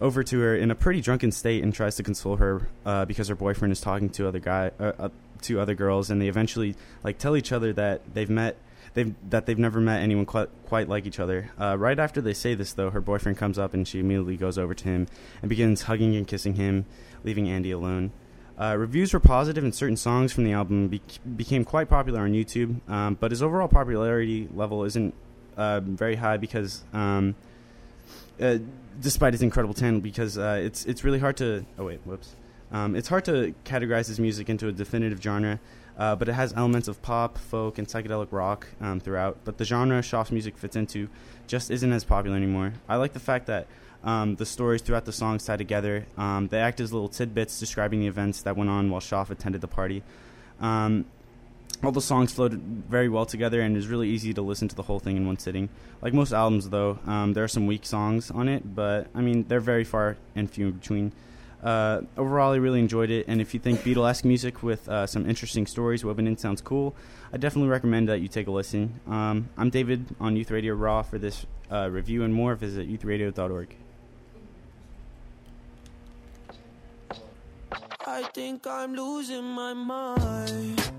over 0.00 0.24
to 0.24 0.40
her 0.40 0.56
in 0.56 0.70
a 0.70 0.74
pretty 0.74 1.02
drunken 1.02 1.32
state 1.32 1.62
and 1.62 1.74
tries 1.74 1.96
to 1.96 2.02
console 2.02 2.36
her 2.36 2.66
uh, 2.86 3.04
because 3.04 3.28
her 3.28 3.36
boyfriend 3.36 3.72
is 3.72 3.80
talking 3.80 4.08
to 4.10 4.26
other 4.26 4.40
guy 4.40 4.70
uh, 4.80 4.92
uh, 4.98 5.08
to 5.42 5.60
other 5.60 5.74
girls, 5.74 6.10
and 6.10 6.20
they 6.20 6.28
eventually 6.28 6.74
like 7.04 7.18
tell 7.18 7.36
each 7.36 7.52
other 7.52 7.74
that 7.74 8.14
they've 8.14 8.30
met 8.30 8.56
they've 8.94 9.14
that 9.30 9.46
they've 9.46 9.58
never 9.58 9.80
met 9.80 10.02
anyone 10.02 10.26
quite 10.26 10.48
quite 10.66 10.88
like 10.88 11.06
each 11.06 11.20
other. 11.20 11.50
Uh, 11.60 11.76
right 11.78 11.98
after 11.98 12.20
they 12.20 12.34
say 12.34 12.54
this, 12.54 12.72
though, 12.72 12.90
her 12.90 13.00
boyfriend 13.00 13.38
comes 13.38 13.58
up 13.58 13.74
and 13.74 13.86
she 13.86 14.00
immediately 14.00 14.36
goes 14.36 14.58
over 14.58 14.74
to 14.74 14.84
him 14.84 15.06
and 15.40 15.48
begins 15.48 15.82
hugging 15.82 16.16
and 16.16 16.26
kissing 16.26 16.54
him, 16.54 16.86
leaving 17.24 17.48
Andy 17.48 17.70
alone. 17.70 18.12
Uh, 18.58 18.76
reviews 18.76 19.12
were 19.12 19.20
positive, 19.20 19.64
and 19.64 19.74
certain 19.74 19.96
songs 19.96 20.32
from 20.32 20.44
the 20.44 20.52
album 20.52 20.88
be- 20.88 21.00
became 21.36 21.64
quite 21.64 21.88
popular 21.88 22.20
on 22.20 22.32
YouTube. 22.32 22.86
Um, 22.88 23.16
but 23.18 23.30
his 23.30 23.42
overall 23.42 23.68
popularity 23.68 24.48
level 24.54 24.84
isn't 24.84 25.14
uh, 25.56 25.80
very 25.80 26.16
high 26.16 26.36
because, 26.36 26.84
um, 26.92 27.34
uh, 28.40 28.58
despite 29.00 29.32
his 29.32 29.42
incredible 29.42 29.74
talent, 29.74 30.02
because 30.02 30.36
uh, 30.36 30.60
it's 30.62 30.84
it's 30.84 31.02
really 31.02 31.18
hard 31.18 31.36
to. 31.38 31.64
Oh 31.78 31.86
wait, 31.86 32.00
whoops. 32.04 32.36
Um, 32.70 32.94
it's 32.94 33.08
hard 33.08 33.24
to 33.26 33.54
categorize 33.64 34.06
his 34.06 34.18
music 34.18 34.48
into 34.48 34.68
a 34.68 34.72
definitive 34.72 35.20
genre, 35.20 35.60
uh, 35.98 36.16
but 36.16 36.28
it 36.28 36.32
has 36.32 36.52
elements 36.54 36.88
of 36.88 37.00
pop, 37.02 37.38
folk, 37.38 37.78
and 37.78 37.86
psychedelic 37.86 38.28
rock 38.30 38.66
um, 38.80 39.00
throughout. 39.00 39.38
But 39.44 39.58
the 39.58 39.64
genre 39.64 40.00
Shauf's 40.00 40.32
music 40.32 40.56
fits 40.56 40.76
into 40.76 41.08
just 41.46 41.70
isn't 41.70 41.92
as 41.92 42.04
popular 42.04 42.36
anymore. 42.36 42.74
I 42.88 42.96
like 42.96 43.12
the 43.12 43.20
fact 43.20 43.46
that 43.46 43.66
um, 44.04 44.36
the 44.36 44.46
stories 44.46 44.82
throughout 44.82 45.04
the 45.04 45.12
songs 45.12 45.44
tie 45.44 45.56
together. 45.56 46.06
Um, 46.16 46.48
they 46.48 46.58
act 46.58 46.80
as 46.80 46.92
little 46.92 47.08
tidbits 47.08 47.58
describing 47.60 48.00
the 48.00 48.06
events 48.06 48.42
that 48.42 48.56
went 48.56 48.70
on 48.70 48.90
while 48.90 49.00
Shauf 49.00 49.30
attended 49.30 49.60
the 49.60 49.68
party. 49.68 50.02
Um, 50.60 51.06
all 51.84 51.92
the 51.92 52.00
songs 52.00 52.32
flowed 52.32 52.52
very 52.52 53.08
well 53.08 53.26
together 53.26 53.60
and 53.60 53.74
it 53.74 53.78
was 53.78 53.88
really 53.88 54.08
easy 54.08 54.32
to 54.34 54.42
listen 54.42 54.68
to 54.68 54.76
the 54.76 54.82
whole 54.82 55.00
thing 55.00 55.16
in 55.16 55.26
one 55.26 55.38
sitting. 55.38 55.68
Like 56.00 56.14
most 56.14 56.32
albums, 56.32 56.68
though, 56.68 56.98
um, 57.06 57.32
there 57.32 57.42
are 57.42 57.48
some 57.48 57.66
weak 57.66 57.84
songs 57.84 58.30
on 58.30 58.48
it, 58.48 58.74
but 58.74 59.08
I 59.14 59.20
mean, 59.20 59.46
they're 59.48 59.60
very 59.60 59.84
far 59.84 60.16
and 60.36 60.50
few 60.50 60.72
between. 60.72 61.12
Uh, 61.62 62.00
overall, 62.16 62.52
I 62.52 62.56
really 62.56 62.80
enjoyed 62.80 63.10
it, 63.10 63.26
and 63.28 63.40
if 63.40 63.54
you 63.54 63.60
think 63.60 63.80
Beatlesque 63.80 64.24
music 64.24 64.62
with 64.62 64.88
uh, 64.88 65.06
some 65.06 65.28
interesting 65.28 65.66
stories 65.66 66.04
woven 66.04 66.26
in 66.26 66.36
sounds 66.36 66.60
cool, 66.60 66.94
I 67.32 67.36
definitely 67.36 67.70
recommend 67.70 68.08
that 68.08 68.20
you 68.20 68.28
take 68.28 68.48
a 68.48 68.50
listen. 68.50 69.00
Um, 69.06 69.48
I'm 69.56 69.70
David 69.70 70.04
on 70.18 70.34
Youth 70.34 70.50
Radio 70.50 70.74
Raw 70.74 71.02
for 71.02 71.18
this 71.18 71.46
uh, 71.70 71.88
review 71.88 72.24
and 72.24 72.34
more. 72.34 72.56
Visit 72.56 72.90
youthradio.org. 72.90 73.76
I 78.04 78.22
think 78.34 78.66
I'm 78.66 78.94
losing 78.94 79.44
my 79.44 79.72
mind. 79.72 80.90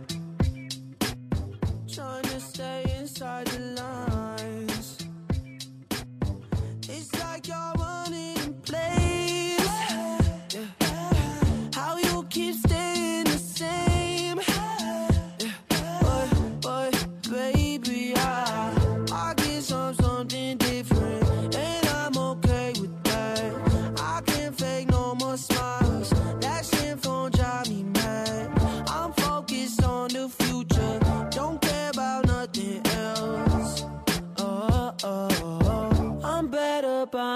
Trying 1.94 2.24
to 2.24 2.40
stay 2.40 2.96
inside 2.98 3.48
the 3.48 3.60
lines. 3.82 4.98
It's 6.90 7.14
like 7.20 7.48
you're 7.48 7.83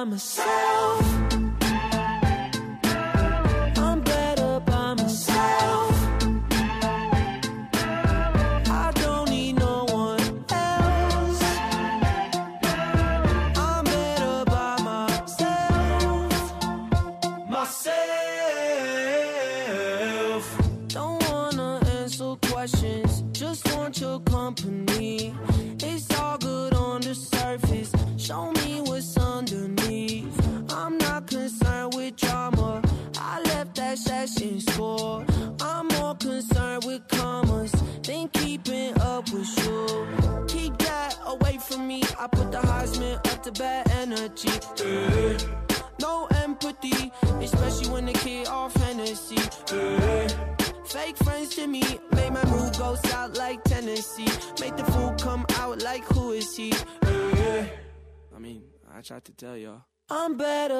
better 0.06 0.27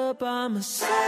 I'm 0.08 0.14
better 0.14 0.24
by 0.24 0.48
myself. 0.48 1.07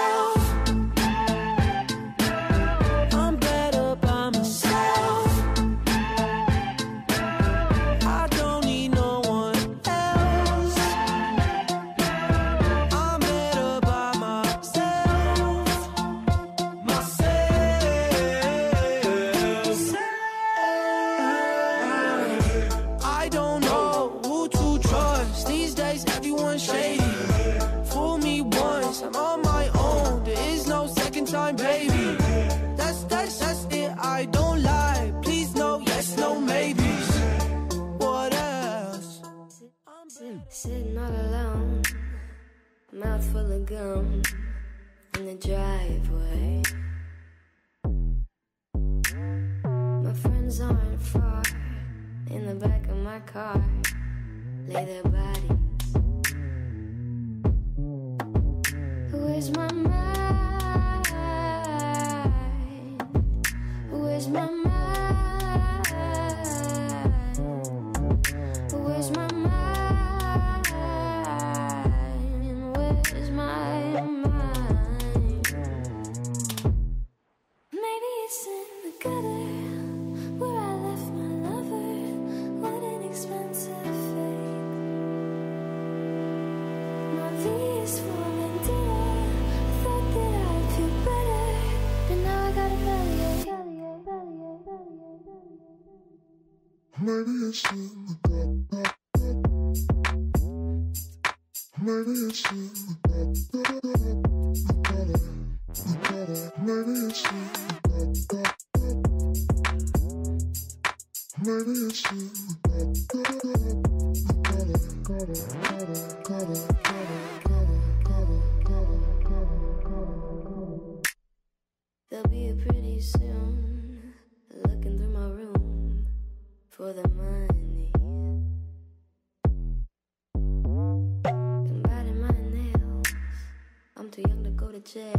jail. 134.92 135.14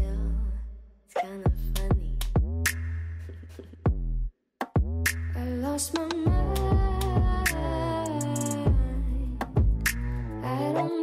It's 1.05 1.13
kinda 1.21 1.49
funny. 1.73 2.17
I 5.37 5.43
lost 5.65 5.93
my 5.93 6.07
mind. 6.13 7.47
I 10.43 10.73
don't 10.73 11.00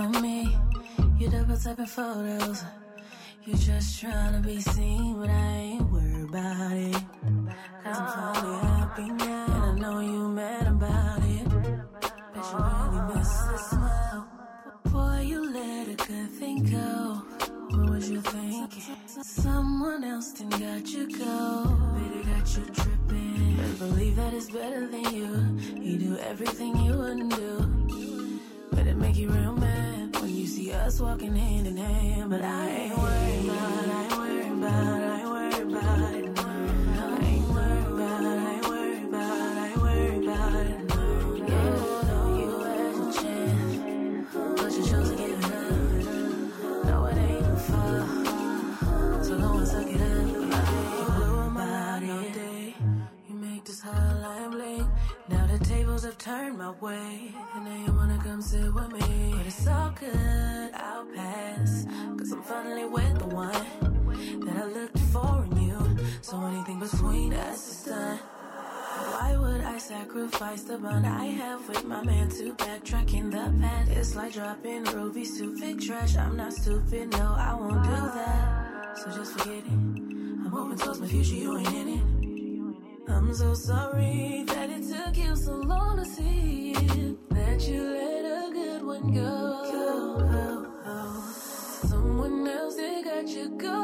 For 0.00 0.08
me. 0.22 0.56
You 1.18 1.28
double 1.28 1.58
tapping 1.58 1.84
photos. 1.84 2.64
You 3.44 3.54
just 3.54 4.00
trying 4.00 4.32
to 4.32 4.48
be 4.48 4.58
seen, 4.58 5.20
but 5.20 5.28
I 5.28 5.56
ain't 5.56 5.92
worried 5.92 6.24
about 6.24 6.72
it. 6.72 6.89
Cause 62.20 62.32
I'm 62.32 62.42
finally 62.42 62.84
with 62.84 63.18
the 63.18 63.26
one 63.34 64.44
that 64.44 64.54
I 64.54 64.64
looked 64.66 64.98
for 65.10 65.42
in 65.50 65.56
you. 65.56 65.98
So 66.20 66.38
anything 66.44 66.78
between 66.78 67.32
us 67.32 67.70
is 67.70 67.84
done. 67.86 68.18
Why 68.18 69.36
would 69.38 69.62
I 69.62 69.78
sacrifice 69.78 70.64
the 70.64 70.76
bond 70.76 71.06
I 71.06 71.24
have 71.24 71.66
with 71.66 71.82
my 71.86 72.04
man 72.04 72.28
to 72.28 72.52
backtrack 72.56 73.14
in 73.14 73.30
the 73.30 73.50
past? 73.62 73.90
It's 73.92 74.14
like 74.16 74.34
dropping 74.34 74.84
rubies 74.84 75.34
stupid 75.34 75.80
trash. 75.80 76.14
I'm 76.16 76.36
not 76.36 76.52
stupid, 76.52 77.10
no, 77.12 77.34
I 77.38 77.54
won't 77.54 77.84
do 77.84 77.90
that. 77.90 78.98
So 78.98 79.10
just 79.16 79.38
forget 79.38 79.64
it. 79.64 79.70
I'm 79.70 80.50
moving 80.50 80.76
towards 80.76 81.00
my 81.00 81.06
future, 81.06 81.36
you 81.36 81.56
ain't 81.56 81.68
in 81.68 81.88
it. 81.88 83.10
I'm 83.10 83.32
so 83.32 83.54
sorry 83.54 84.44
that 84.46 84.68
it 84.68 84.82
took 84.86 85.16
you 85.16 85.34
so 85.36 85.54
long 85.54 85.96
to 85.96 86.04
see 86.04 86.72
it. 86.72 87.30
That 87.30 87.66
you 87.66 87.82
let 87.82 88.24
a 88.26 88.52
good 88.52 88.82
one 88.84 89.14
go. 89.14 89.69
you 93.40 93.48
go. 93.56 93.78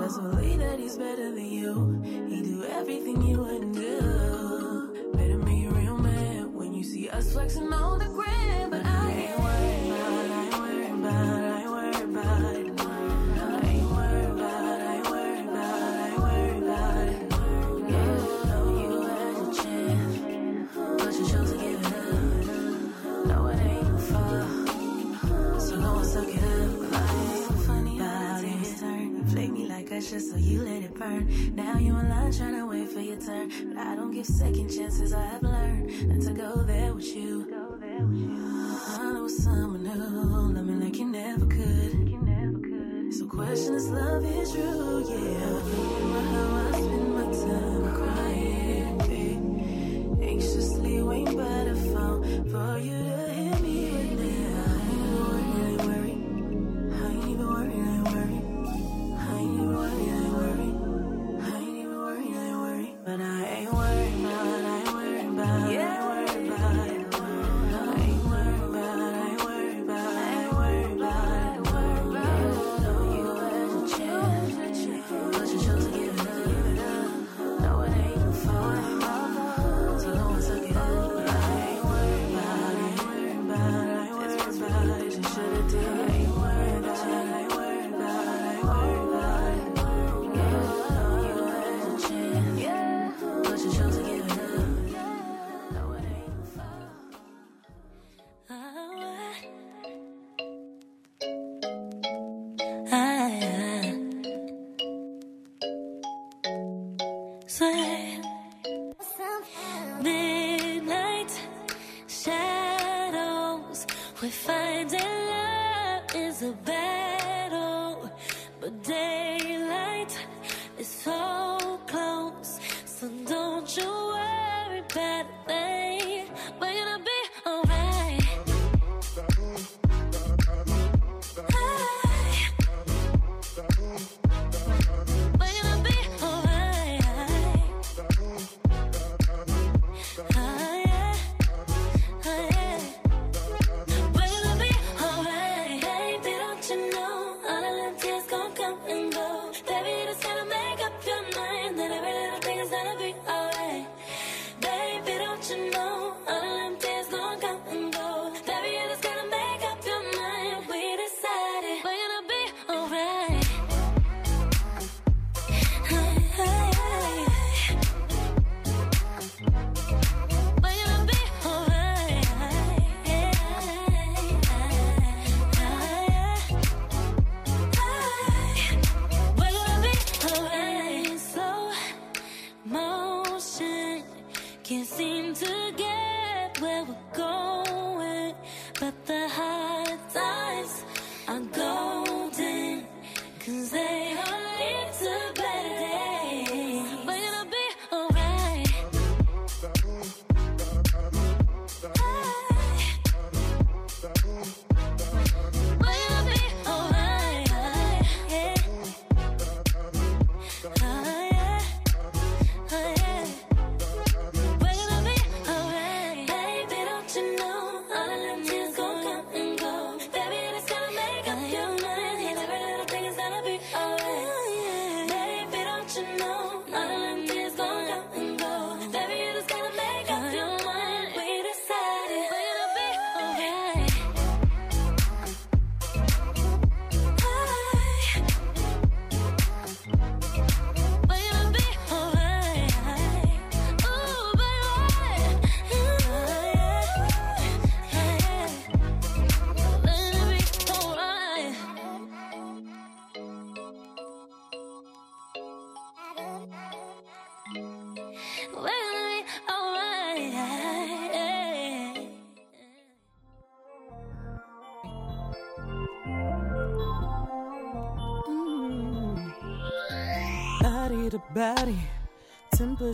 Best 0.00 0.20
believe 0.22 0.58
that 0.60 0.78
he's 0.78 0.96
better 0.96 1.34
than 1.34 1.44
you. 1.44 2.00
He 2.28 2.40
do 2.40 2.64
everything 2.64 3.20
you 3.22 3.38
wouldn't 3.38 3.74
do. 3.74 5.12
Better 5.12 5.38
be 5.38 5.66
a 5.66 5.70
real 5.70 5.98
man 5.98 6.54
when 6.54 6.72
you 6.72 6.82
see 6.82 7.10
us 7.10 7.32
flexing 7.32 7.70
on 7.72 7.98
the 7.98 8.06
gram, 8.06 8.70
but 8.70 8.86
I 8.86 8.95
shit, 30.06 30.22
so 30.22 30.36
you 30.36 30.62
let 30.62 30.82
it 30.82 30.94
burn. 30.94 31.54
Now 31.54 31.78
you're 31.78 31.98
in 31.98 32.08
line 32.08 32.32
trying 32.32 32.54
to 32.54 32.66
wait 32.66 32.88
for 32.88 33.00
your 33.00 33.16
turn. 33.16 33.50
But 33.68 33.78
I 33.78 33.96
don't 33.96 34.12
give 34.12 34.26
second 34.26 34.68
chances, 34.68 35.12
I've 35.12 35.42
learned 35.42 36.08
not 36.08 36.20
to 36.26 36.32
go 36.32 36.62
there 36.62 36.94
with 36.94 37.16
you. 37.16 37.46
I 37.52 39.12
know 39.12 39.28
someone 39.28 39.84
who 39.84 40.54
loved 40.54 40.66
me 40.66 40.84
like 40.84 40.96
you 40.96 41.06
never 41.06 41.46
could. 41.46 43.14
So 43.14 43.26
question 43.26 43.74
is 43.74 43.88
love 43.88 44.24
is 44.24 44.52
true, 44.52 45.04
yeah. 45.08 45.60
How 46.32 46.56
I 46.56 46.72
spend 46.72 47.14
my 47.14 47.24
time 47.24 47.94
crying. 47.94 48.55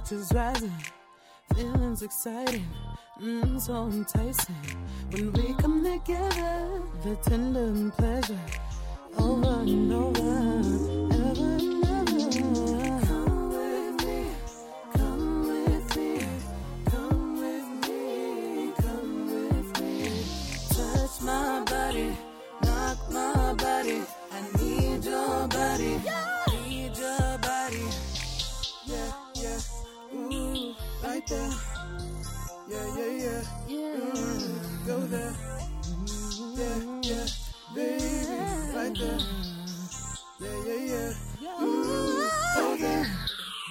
temperatures 0.02 0.32
rising, 0.34 0.72
feelings 1.54 2.02
exciting, 2.02 2.66
mm, 3.20 3.60
so 3.60 3.86
enticing. 3.86 4.54
When 5.10 5.32
we 5.32 5.54
come 5.54 5.82
together, 5.84 6.82
the 7.04 7.16
tenderness. 7.22 7.51
yeah. 39.02 39.18
Yeah, 40.40 40.64
yeah, 40.66 41.12
yeah. 41.40 41.62
Ooh, 41.62 42.28
oh 42.56 42.76
yeah. 42.78 43.04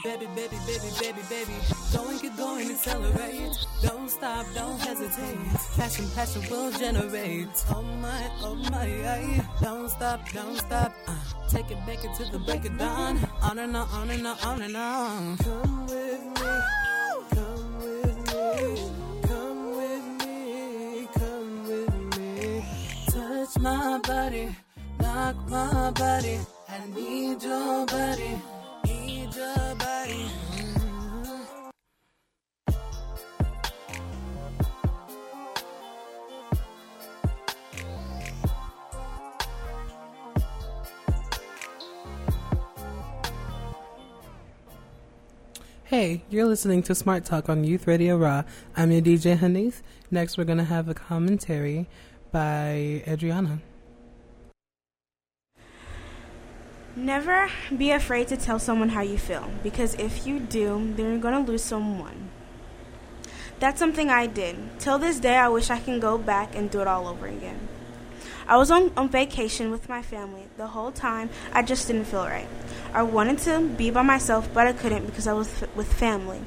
Baby, 0.04 0.26
baby, 0.36 0.58
baby, 0.66 0.90
baby, 1.00 1.22
baby. 1.30 1.54
Go 1.94 2.08
and 2.10 2.20
get 2.22 2.36
going, 2.36 2.72
accelerate. 2.72 3.56
Don't 3.84 4.10
stop, 4.10 4.46
don't 4.56 4.80
hesitate. 4.80 5.38
Passion, 5.78 6.10
passion 6.16 6.42
will 6.50 6.72
generate. 6.72 7.48
Oh 7.70 7.84
my, 8.02 8.32
oh 8.42 8.56
my, 8.72 8.86
yeah. 8.88 9.46
Don't 9.62 9.90
stop, 9.90 10.20
don't 10.34 10.58
stop. 10.58 10.92
Uh, 11.08 11.16
take 11.50 11.70
it, 11.70 11.78
back 11.86 12.04
into 12.04 12.32
the 12.32 12.40
break 12.40 12.66
of 12.66 12.78
dawn. 12.80 13.20
On 13.44 13.60
and 13.60 13.76
on, 13.76 13.88
on 13.90 14.10
and 14.10 14.26
on, 14.26 14.38
on 14.40 14.62
and 14.64 14.76
on. 14.78 15.38
Come 15.38 15.86
with 15.86 16.24
me. 16.40 16.52
Come 17.36 17.78
with 17.84 18.18
me. 18.34 18.92
Come 19.28 19.78
with 19.78 20.26
me. 20.26 21.08
Come 21.14 21.68
with 21.68 22.18
me. 22.18 22.66
Touch 23.12 23.60
my 23.60 24.00
body 24.00 24.56
knock 25.14 25.36
my 25.50 25.92
body. 25.92 26.40
I 26.70 26.80
need 26.96 27.44
your 27.44 27.86
body, 27.86 28.42
need 28.86 29.36
your 29.36 29.76
body. 29.76 30.26
Hey, 45.84 46.24
you're 46.30 46.46
listening 46.46 46.84
to 46.84 46.96
Smart 46.96 47.26
Talk 47.26 47.50
on 47.50 47.66
Youth 47.66 47.86
Radio 47.86 48.16
Raw. 48.16 48.44
I'm 48.78 48.94
your 48.94 49.02
DJ 49.02 49.38
Hanif. 49.38 49.82
Next, 50.10 50.38
we're 50.38 50.46
going 50.46 50.58
to 50.58 50.64
have 50.64 50.88
a 50.88 50.94
commentary 50.94 51.90
by 52.32 53.04
Adriana. 53.06 53.60
Never 56.96 57.50
be 57.76 57.92
afraid 57.92 58.28
to 58.28 58.38
tell 58.38 58.60
someone 58.60 58.90
how 58.90 59.02
you 59.02 59.18
feel 59.18 59.50
because 59.64 59.94
if 59.96 60.28
you 60.28 60.40
do, 60.40 60.92
then 60.96 61.06
you're 61.06 61.20
going 61.20 61.46
to 61.46 61.52
lose 61.52 61.64
someone. 61.64 62.30
That's 63.62 63.80
something 63.80 64.10
I 64.10 64.28
did. 64.28 64.58
Till 64.80 65.00
this 65.00 65.20
day, 65.20 65.38
I 65.38 65.48
wish 65.48 65.70
I 65.70 65.80
can 65.80 66.02
go 66.02 66.18
back 66.18 66.54
and 66.54 66.70
do 66.70 66.82
it 66.82 66.88
all 66.88 67.08
over 67.08 67.28
again. 67.28 67.60
I 68.46 68.58
was 68.58 68.70
on, 68.72 68.92
on 68.98 69.08
vacation 69.08 69.72
with 69.72 69.88
my 69.88 70.02
family. 70.02 70.48
The 70.58 70.68
whole 70.68 70.92
time, 70.92 71.30
I 71.54 71.62
just 71.62 71.88
didn't 71.88 72.06
feel 72.06 72.26
right. 72.26 72.48
I 72.94 73.04
wanted 73.04 73.38
to 73.40 73.62
be 73.62 73.90
by 73.90 74.02
myself, 74.02 74.50
but 74.54 74.68
I 74.68 74.74
couldn't 74.74 75.06
because 75.06 75.28
I 75.28 75.34
was 75.34 75.48
f- 75.62 75.74
with 75.76 75.94
family. 75.94 76.42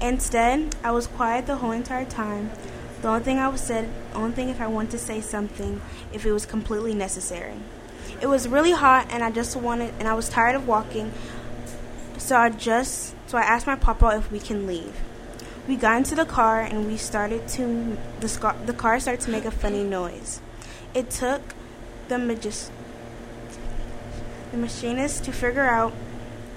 Instead, 0.00 0.76
I 0.82 0.92
was 0.92 1.08
quiet 1.08 1.46
the 1.46 1.56
whole 1.56 1.72
entire 1.72 2.06
time. 2.06 2.50
The 3.02 3.08
only 3.08 3.24
thing 3.24 3.38
I 3.38 3.48
was 3.48 3.60
said, 3.60 3.90
only 4.14 4.32
thing 4.32 4.48
if 4.48 4.62
I 4.62 4.66
wanted 4.66 4.92
to 4.92 4.98
say 4.98 5.20
something, 5.20 5.82
if 6.12 6.24
it 6.24 6.32
was 6.32 6.46
completely 6.46 6.94
necessary. 6.94 7.56
It 8.20 8.26
was 8.26 8.48
really 8.48 8.72
hot, 8.72 9.08
and 9.10 9.22
I 9.22 9.30
just 9.30 9.56
wanted, 9.56 9.94
and 9.98 10.06
I 10.06 10.14
was 10.14 10.28
tired 10.28 10.54
of 10.54 10.68
walking. 10.68 11.12
So 12.18 12.36
I 12.36 12.50
just, 12.50 13.14
so 13.26 13.38
I 13.38 13.42
asked 13.42 13.66
my 13.66 13.76
papa 13.76 14.16
if 14.16 14.30
we 14.30 14.38
can 14.38 14.66
leave. 14.66 14.94
We 15.66 15.76
got 15.76 15.96
into 15.96 16.14
the 16.14 16.24
car, 16.24 16.60
and 16.60 16.86
we 16.86 16.96
started 16.96 17.48
to, 17.48 17.96
the, 18.20 18.56
the 18.66 18.72
car 18.72 19.00
started 19.00 19.20
to 19.22 19.30
make 19.30 19.44
a 19.44 19.50
funny 19.50 19.84
noise. 19.84 20.40
It 20.94 21.10
took 21.10 21.40
the 22.08 22.16
magis- 22.16 22.70
the 24.50 24.56
machinist 24.56 25.24
to 25.24 25.32
figure 25.32 25.64
out 25.64 25.92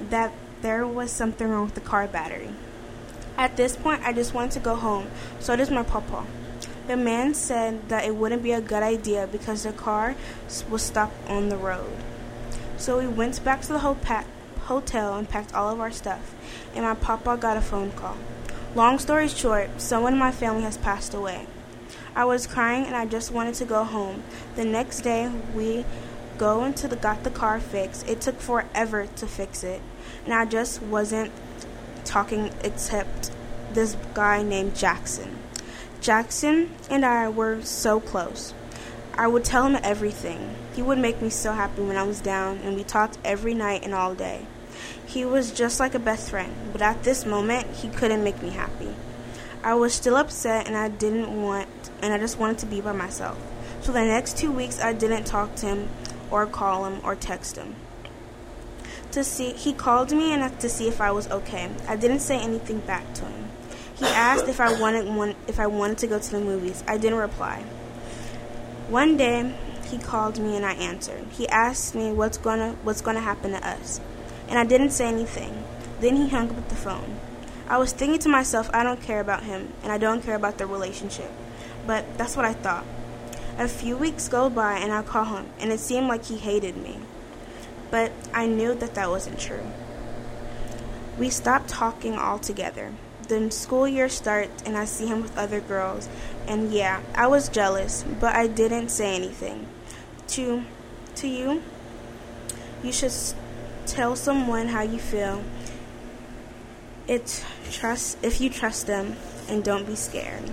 that 0.10 0.34
there 0.62 0.88
was 0.88 1.12
something 1.12 1.48
wrong 1.48 1.66
with 1.66 1.76
the 1.76 1.82
car 1.82 2.08
battery. 2.08 2.50
At 3.38 3.56
this 3.58 3.76
point, 3.76 4.02
I 4.04 4.14
just 4.14 4.34
wanted 4.34 4.52
to 4.52 4.60
go 4.60 4.76
home. 4.76 5.08
So 5.40 5.56
does 5.56 5.70
my 5.70 5.84
papa. 5.84 6.26
The 6.86 6.98
man 6.98 7.34
said 7.34 7.88
that 7.88 8.04
it 8.04 8.16
wouldn't 8.16 8.44
be 8.44 8.52
a 8.52 8.60
good 8.60 8.84
idea 8.84 9.28
because 9.32 9.64
the 9.64 9.72
car 9.72 10.16
was 10.70 10.82
stuck 10.82 11.12
on 11.28 11.48
the 11.48 11.58
road. 11.58 11.96
So 12.78 13.00
we 13.00 13.08
went 13.08 13.42
back 13.44 13.62
to 13.62 13.74
the 13.74 13.80
hotel 13.80 15.18
and 15.18 15.30
packed 15.30 15.54
all 15.54 15.70
of 15.70 15.80
our 15.80 15.92
stuff, 15.92 16.36
and 16.76 16.84
my 16.84 16.96
papa 16.96 17.38
got 17.38 17.56
a 17.56 17.62
phone 17.62 17.92
call. 17.92 18.18
Long 18.76 19.00
story 19.00 19.30
short, 19.30 19.80
someone 19.80 20.14
in 20.14 20.20
my 20.20 20.32
family 20.32 20.64
has 20.64 20.78
passed 20.78 21.14
away. 21.14 21.48
I 22.16 22.26
was 22.26 22.46
crying 22.46 22.86
and 22.86 22.96
I 22.96 23.06
just 23.06 23.32
wanted 23.32 23.56
to 23.56 23.66
go 23.66 23.86
home. 23.86 24.24
The 24.56 24.66
next 24.66 25.02
day, 25.02 25.32
we 25.56 25.86
go 26.38 26.66
into 26.66 26.88
the 26.88 26.96
got 26.98 27.24
the 27.24 27.30
car 27.30 27.60
fixed. 27.60 28.10
It 28.10 28.20
took 28.20 28.40
forever 28.40 29.08
to 29.16 29.28
fix 29.28 29.64
it, 29.64 29.82
and 30.26 30.34
I 30.34 30.46
just 30.46 30.82
wasn't 30.82 31.32
talking 32.04 32.52
except 32.62 33.32
this 33.72 33.96
guy 34.14 34.44
named 34.44 34.76
Jackson. 34.76 35.38
Jackson 36.04 36.70
and 36.90 37.06
I 37.06 37.30
were 37.30 37.62
so 37.62 38.02
close. 38.02 38.54
I 39.14 39.26
would 39.26 39.46
tell 39.46 39.66
him 39.66 39.80
everything. 39.82 40.54
He 40.76 40.82
would 40.82 40.98
make 40.98 41.22
me 41.22 41.30
so 41.30 41.54
happy 41.54 41.82
when 41.82 41.96
I 41.96 42.04
was 42.04 42.20
down, 42.20 42.58
and 42.58 42.76
we 42.76 42.84
talked 42.84 43.18
every 43.24 43.54
night 43.54 43.86
and 43.86 43.94
all 43.94 44.14
day. 44.14 44.46
He 45.06 45.24
was 45.24 45.54
just 45.54 45.80
like 45.80 45.96
a 45.96 46.00
best 46.00 46.30
friend, 46.30 46.54
but 46.74 46.82
at 46.82 47.04
this 47.04 47.26
moment, 47.26 47.68
he 47.78 47.88
couldn't 47.88 48.22
make 48.22 48.44
me 48.44 48.50
happy. 48.50 48.94
I 49.64 49.76
was 49.76 49.94
still 49.94 50.18
upset, 50.18 50.68
and 50.68 50.76
I 50.76 50.90
didn't 50.90 51.42
want, 51.42 51.70
and 52.02 52.14
I 52.14 52.18
just 52.18 52.38
wanted 52.38 52.58
to 52.58 52.66
be 52.66 52.82
by 52.82 52.92
myself. 52.92 53.38
So 53.80 53.94
the 53.94 54.04
next 54.04 54.38
two 54.38 54.52
weeks, 54.52 54.82
I 54.82 54.92
didn't 54.92 55.24
talk 55.24 55.56
to 55.56 55.68
him, 55.68 55.90
or 56.30 56.46
call 56.46 56.86
him, 56.86 57.00
or 57.06 57.16
text 57.16 57.56
him. 57.56 57.78
To 59.12 59.24
see, 59.24 59.54
he 59.54 59.72
called 59.72 60.12
me 60.12 60.34
and 60.34 60.60
to 60.60 60.68
see 60.68 60.90
if 60.90 61.00
I 61.00 61.12
was 61.12 61.32
okay. 61.32 61.70
I 61.88 61.96
didn't 61.96 62.20
say 62.20 62.42
anything 62.42 62.80
back 62.80 63.14
to 63.14 63.26
him. 63.26 63.44
He 63.96 64.06
asked 64.06 64.48
if 64.48 64.60
I 64.60 64.80
wanted 64.80 65.36
if 65.48 65.60
I 65.60 65.68
wanted 65.68 65.98
to 66.00 66.08
go 66.08 66.20
to 66.20 66.32
the 66.32 66.40
movies. 66.40 66.84
I 66.88 66.98
didn't 66.98 67.20
reply. 67.20 67.64
One 68.90 69.18
day, 69.18 69.54
he 69.90 69.98
called 69.98 70.40
me 70.40 70.56
and 70.56 70.66
I 70.66 70.74
answered. 70.74 71.26
He 71.32 71.48
asked 71.48 71.96
me 71.96 72.12
what's 72.12 72.38
gonna 72.38 72.76
what's 72.84 73.02
gonna 73.02 73.22
happen 73.22 73.52
to 73.52 73.68
us, 73.68 74.02
and 74.50 74.58
I 74.58 74.66
didn't 74.66 74.92
say 74.92 75.06
anything. 75.06 75.64
Then 76.00 76.16
he 76.16 76.30
hung 76.30 76.50
up 76.50 76.70
the 76.70 76.76
phone. 76.76 77.18
I 77.68 77.78
was 77.78 77.94
thinking 77.94 78.20
to 78.20 78.30
myself, 78.30 78.70
I 78.74 78.84
don't 78.84 79.02
care 79.02 79.22
about 79.22 79.44
him, 79.44 79.72
and 79.84 79.92
I 79.92 79.98
don't 79.98 80.22
care 80.22 80.36
about 80.36 80.58
the 80.58 80.66
relationship. 80.66 81.32
But 81.88 82.18
that's 82.18 82.36
what 82.36 82.46
I 82.46 82.54
thought. 82.54 82.86
A 83.58 83.68
few 83.68 83.96
weeks 83.96 84.28
go 84.28 84.50
by, 84.50 84.80
and 84.80 84.92
I 84.92 85.02
call 85.04 85.26
him, 85.26 85.46
and 85.60 85.72
it 85.72 85.80
seemed 85.80 86.08
like 86.08 86.26
he 86.26 86.38
hated 86.38 86.76
me. 86.76 86.98
But 87.90 88.12
I 88.34 88.48
knew 88.48 88.74
that 88.76 88.96
that 88.96 89.10
wasn't 89.10 89.40
true. 89.40 89.66
We 91.18 91.30
stopped 91.30 91.70
talking 91.70 92.16
altogether. 92.16 92.94
The 93.34 93.50
school 93.50 93.88
year 93.88 94.10
starts, 94.10 94.62
and 94.62 94.78
I 94.78 94.86
see 94.86 95.08
him 95.08 95.24
with 95.24 95.36
other 95.36 95.60
girls. 95.60 96.08
And 96.48 96.72
yeah, 96.72 97.02
I 97.16 97.26
was 97.26 97.50
jealous, 97.50 98.06
but 98.20 98.36
I 98.36 98.46
didn't 98.46 98.90
say 98.90 99.16
anything. 99.16 99.66
To, 100.28 100.64
to 101.16 101.28
you, 101.28 101.64
you 102.84 102.92
should 102.92 103.12
tell 103.88 104.16
someone 104.16 104.68
how 104.68 104.84
you 104.84 105.00
feel. 105.00 105.44
It's 107.08 107.44
trust 107.72 108.20
if 108.22 108.40
you 108.40 108.52
trust 108.52 108.86
them, 108.86 109.16
and 109.50 109.64
don't 109.64 109.88
be 109.88 109.96
scared. 109.96 110.52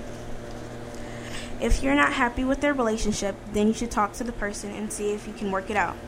If 1.61 1.83
you're 1.83 1.95
not 1.95 2.15
happy 2.15 2.45
with 2.45 2.63
their 2.63 2.73
relationship, 2.73 3.37
then 3.53 3.67
you 3.67 3.75
should 3.75 3.91
talk 3.91 4.15
to 4.15 4.25
the 4.25 4.33
person 4.33 4.71
and 4.71 4.91
see 4.91 5.13
if 5.13 5.29
you 5.29 5.35
can 5.35 5.51
work 5.51 5.69
it 5.69 5.77
out. 5.77 5.99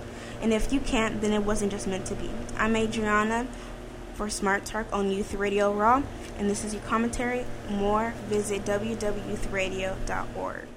And 0.40 0.54
if 0.54 0.72
you 0.72 0.80
can't, 0.80 1.20
then 1.20 1.34
it 1.34 1.44
wasn't 1.44 1.70
just 1.70 1.86
meant 1.86 2.06
to 2.06 2.14
be. 2.14 2.30
I'm 2.56 2.74
Adriana 2.76 3.46
for 4.14 4.30
Smart 4.30 4.64
Talk 4.64 4.86
on 4.92 5.10
Youth 5.10 5.34
Radio 5.34 5.72
Raw, 5.72 6.02
and 6.38 6.48
this 6.48 6.64
is 6.64 6.74
your 6.74 6.82
commentary. 6.84 7.44
More, 7.70 8.14
visit 8.28 8.64
www.youthradio.org. 8.64 10.68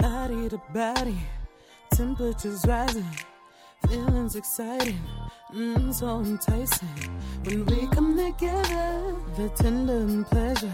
Body 0.00 0.48
to 0.48 0.60
body, 0.72 1.16
temperatures 1.92 2.64
rising, 2.66 3.06
feelings 3.88 4.36
exciting, 4.36 5.00
mm, 5.54 5.94
so 5.94 6.20
enticing. 6.20 6.88
When 7.44 7.64
we 7.66 7.86
come 7.88 8.16
together, 8.16 9.14
the 9.36 9.48
tender 9.54 10.24
pleasure, 10.24 10.72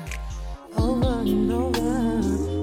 over 0.76 1.20
and 1.20 1.52
over, 1.52 2.61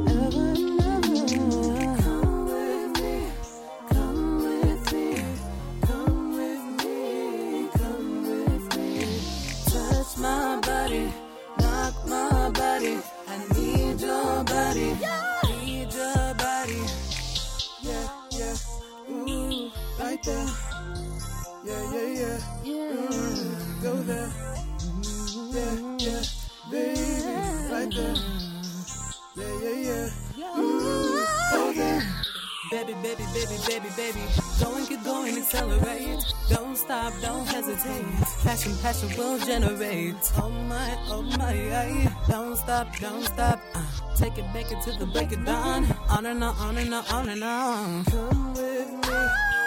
baby. 32.70 32.94
Baby, 33.04 33.24
baby, 33.34 33.58
baby, 33.68 33.90
baby. 33.96 34.22
Go 34.62 34.76
and 34.76 34.88
get 34.88 35.04
going, 35.04 35.38
accelerate. 35.38 36.20
Don't 36.50 36.76
stop, 36.76 37.14
don't 37.22 37.48
hesitate. 37.48 38.06
Passion, 38.44 38.78
passion 38.82 39.10
will 39.18 39.40
generate. 39.40 40.16
Oh 40.38 40.50
my, 40.50 40.98
oh 41.08 41.24
my, 41.38 41.54
yeah. 41.54 42.14
Don't 42.28 42.56
stop, 42.56 42.88
don't 43.00 43.24
stop. 43.24 43.60
Uh, 43.74 43.84
take 44.16 44.38
it, 44.38 44.46
make 44.54 44.72
it 44.72 44.82
to 44.84 44.92
the 45.00 45.06
break 45.08 45.32
of 45.32 45.44
dawn. 45.46 45.88
On 46.10 46.26
and 46.26 46.44
on, 46.44 46.56
on 46.58 46.78
and 46.78 46.94
on, 46.94 47.06
on 47.06 47.30
and 47.30 47.44
on. 47.44 48.06
Come 48.06 48.54
with 48.54 48.92
me. 48.92 49.59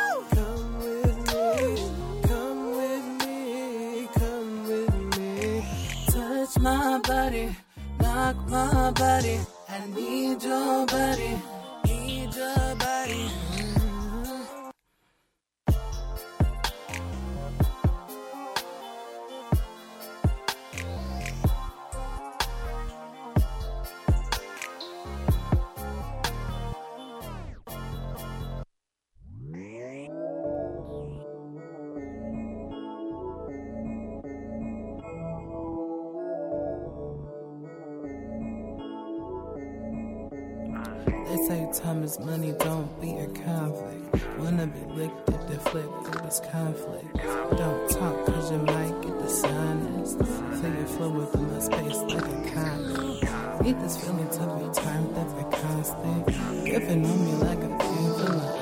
Touch 6.52 6.62
my 6.62 6.98
body, 6.98 7.56
knock 7.98 8.36
my 8.48 8.90
body. 8.90 9.40
I 9.70 9.86
need 9.94 10.42
your 10.42 10.84
body, 10.86 11.40
need 11.86 12.34
your 12.34 12.76
body. 12.76 13.41
time 41.82 42.04
is 42.04 42.18
money, 42.20 42.52
don't 42.60 43.00
be 43.00 43.10
a 43.16 43.26
conflict. 43.26 44.38
Wanna 44.38 44.68
be 44.68 44.80
licked 44.94 45.26
to 45.26 45.58
flip 45.70 45.90
through 46.04 46.22
this 46.22 46.40
conflict. 46.50 47.12
Don't 47.56 47.90
talk, 47.90 48.26
cause 48.26 48.52
you 48.52 48.58
might 48.58 48.94
get 49.02 49.18
the 49.18 49.28
sinus. 49.28 50.12
So 50.12 50.66
you 50.68 50.86
flow 50.86 51.10
within 51.10 51.48
the 51.48 51.60
space 51.60 51.96
like 51.96 52.22
a 52.22 52.50
condom. 52.54 53.64
Need 53.64 53.80
this 53.80 53.96
feeling 53.96 54.30
to 54.30 54.44
be 54.58 54.80
termed 54.80 55.16
that's 55.16 55.32
a 55.32 55.62
constant. 55.62 56.26
Giving 56.64 57.04
on 57.04 57.24
me 57.24 57.32
like 57.32 57.58
a 57.58 57.76
pendulum. 57.76 58.61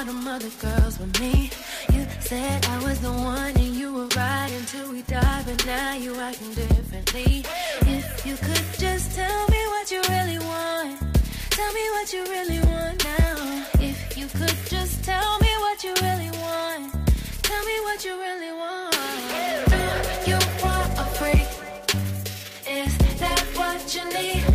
all 0.00 0.06
them 0.06 0.26
other 0.28 0.50
girls 0.60 0.98
with 0.98 1.20
me. 1.20 1.50
You 1.92 2.06
said 2.20 2.64
I 2.66 2.82
was 2.84 3.00
the 3.00 3.12
one 3.12 3.54
and 3.56 3.74
you 3.80 3.92
were 3.92 4.06
right 4.16 4.50
until 4.58 4.90
we 4.92 5.02
died, 5.02 5.44
but 5.46 5.66
now 5.66 5.94
you 5.94 6.14
acting 6.18 6.54
differently. 6.54 7.44
If 7.82 8.26
you 8.26 8.36
could 8.36 8.66
just 8.78 9.14
tell 9.14 9.48
me 9.48 9.62
what 9.74 9.90
you 9.90 10.00
really 10.08 10.38
want, 10.38 11.00
tell 11.50 11.72
me 11.72 11.84
what 11.96 12.12
you 12.12 12.22
really 12.24 12.60
want 12.60 13.04
now. 13.04 13.66
If 13.80 14.16
you 14.16 14.26
could 14.38 14.58
just 14.68 15.04
tell 15.04 15.38
me 15.40 15.52
what 15.64 15.84
you 15.84 15.94
really 16.00 16.30
want, 16.44 16.92
tell 17.42 17.64
me 17.64 17.76
what 17.86 18.04
you 18.04 18.14
really 18.26 18.52
want. 18.52 18.94
Do 20.24 20.30
you 20.30 20.38
want 20.62 20.90
a 21.02 21.06
freak? 21.18 21.48
Is 22.66 22.96
that 23.20 23.42
what 23.54 23.94
you 23.94 24.04
need? 24.14 24.49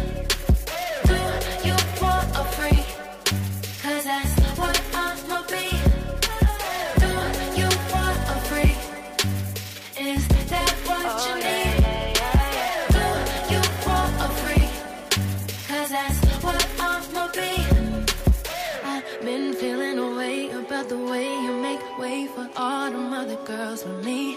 with 23.83 24.05
me. 24.05 24.34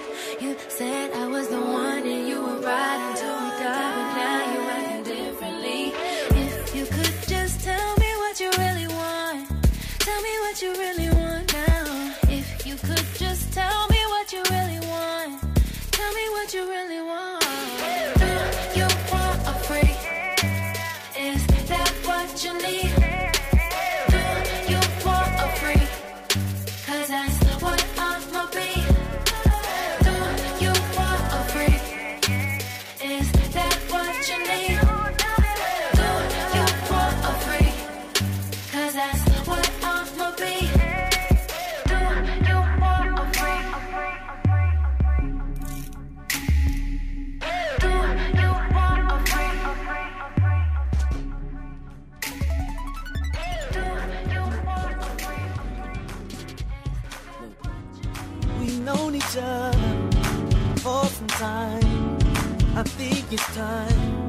this 63.39 63.57
time. 63.57 64.29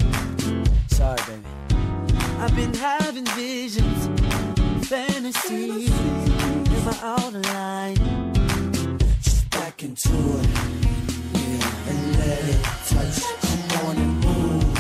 Sorry, 0.88 1.20
baby. 1.28 1.44
I've 2.40 2.56
been 2.56 2.74
having 2.74 3.26
visions, 3.26 4.08
fantasies 4.88 5.92
in 5.92 6.86
my 6.86 6.98
outline. 7.02 7.98
Just 9.22 9.50
back 9.50 9.84
into 9.84 10.10
it, 10.10 10.50
yeah, 11.34 11.90
and 11.90 12.18
let 12.20 12.44
it 12.54 12.64
touch. 12.92 13.18
Come 13.42 13.88
on 13.88 13.96
and 13.98 14.16
move, 14.26 14.78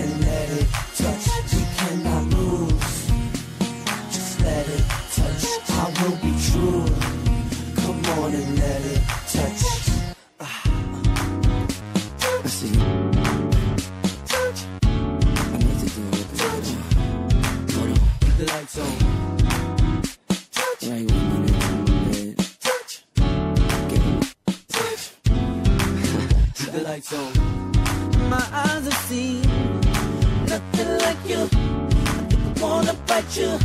and 0.00 0.12
let 0.26 0.48
it 0.60 0.68
touch. 1.00 1.24
We 1.54 1.62
cannot 1.78 2.24
lose. 2.34 2.96
Just 4.14 4.40
let 4.40 4.66
it 4.68 4.84
touch. 5.16 5.44
I 5.70 5.84
will 5.98 6.16
be 6.24 6.32
true. 6.48 6.86
Come 7.82 8.04
on 8.18 8.34
and 8.34 8.58
let 8.58 8.82
it. 8.94 8.99
the 18.40 18.46
lights 18.46 18.78
on. 18.78 18.98
Touch. 20.52 20.82
Right 20.88 21.10
when 21.10 21.48
you. 22.14 22.34
Touch. 22.60 23.04
Get 23.90 24.02
Touch. 24.68 25.02
Keep 26.54 26.72
the 26.76 26.82
lights 26.82 27.12
on. 27.12 27.32
My 28.30 28.46
eyes 28.50 28.84
have 28.84 29.02
seen 29.08 29.42
nothing 30.46 30.98
like 31.04 31.22
you. 31.28 31.42
I 31.42 32.24
think 32.28 32.58
I 32.58 32.62
wanna 32.62 32.94
bite 33.06 33.36
you. 33.36 33.58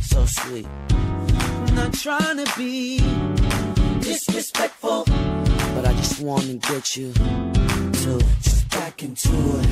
So 0.00 0.24
sweet. 0.24 0.66
I'm 0.92 1.74
not 1.74 1.92
trying 1.92 2.38
to 2.42 2.50
be 2.56 2.98
disrespectful, 4.00 5.04
but 5.74 5.84
I 5.86 5.92
just 5.94 6.22
wanna 6.22 6.54
get 6.54 6.96
you 6.96 7.12
to 7.12 8.20
just 8.40 8.70
back 8.70 9.02
into 9.02 9.28
it 9.28 9.66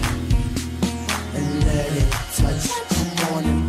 and 1.36 1.64
let 1.64 1.90
it 2.02 2.12
touch. 2.36 2.88
Come 3.18 3.34
on 3.34 3.67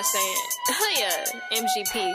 I 0.00 0.02
saying? 0.02 0.36
yeah, 0.98 1.60
MGP. 1.60 2.14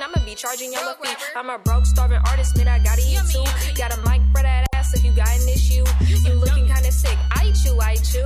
and 0.00 0.16
I'ma 0.16 0.24
be 0.24 0.34
charging 0.34 0.72
you 0.72 0.78
a 0.78 0.94
fee. 0.94 1.14
I'm 1.36 1.50
a 1.50 1.58
broke, 1.58 1.84
starving 1.84 2.20
artist, 2.26 2.56
man, 2.56 2.68
I 2.68 2.78
gotta 2.78 3.02
eat 3.02 3.20
too. 3.28 3.44
Got 3.76 3.92
a 3.92 3.98
mic 4.08 4.22
for 4.32 4.42
that 4.42 4.66
ass 4.74 4.94
if 4.94 5.04
you 5.04 5.12
got 5.12 5.28
an 5.28 5.48
issue. 5.48 5.84
You 6.24 6.34
looking 6.34 6.66
kinda 6.66 6.90
sick, 6.90 7.18
I 7.32 7.52
chew, 7.52 7.78
I 7.78 7.96
chew. 7.96 8.24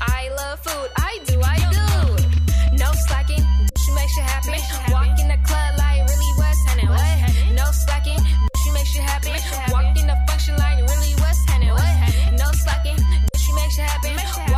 I 0.00 0.30
love 0.36 0.58
food, 0.60 0.90
I 0.96 1.20
do, 1.26 1.40
I 1.40 1.58
do. 1.70 2.76
No 2.76 2.90
slacking, 3.06 3.38
you 3.38 3.94
make 3.94 4.10
shit 4.10 4.24
happen. 4.24 4.58
Walk 4.90 5.18
in 5.20 5.28
the 5.28 5.38
club 5.46 5.78
like 5.78 6.02
really 6.08 6.32
what's 6.38 6.58
happening, 6.66 6.88
what? 6.90 7.54
No 7.54 7.66
slacking, 7.70 8.18
you 8.66 8.72
make 8.72 8.86
shit 8.86 9.02
happen. 9.02 9.38
Walk 9.70 9.96
in 9.96 10.06
the 10.06 10.18
function 10.26 10.56
like 10.56 10.78
really 10.90 11.14
what's 11.22 11.38
happening, 11.46 11.70
what? 11.70 12.32
No 12.34 12.50
slacking, 12.52 12.98
you 12.98 13.54
make 13.54 13.70
shit 13.70 13.86
happen. 13.86 14.51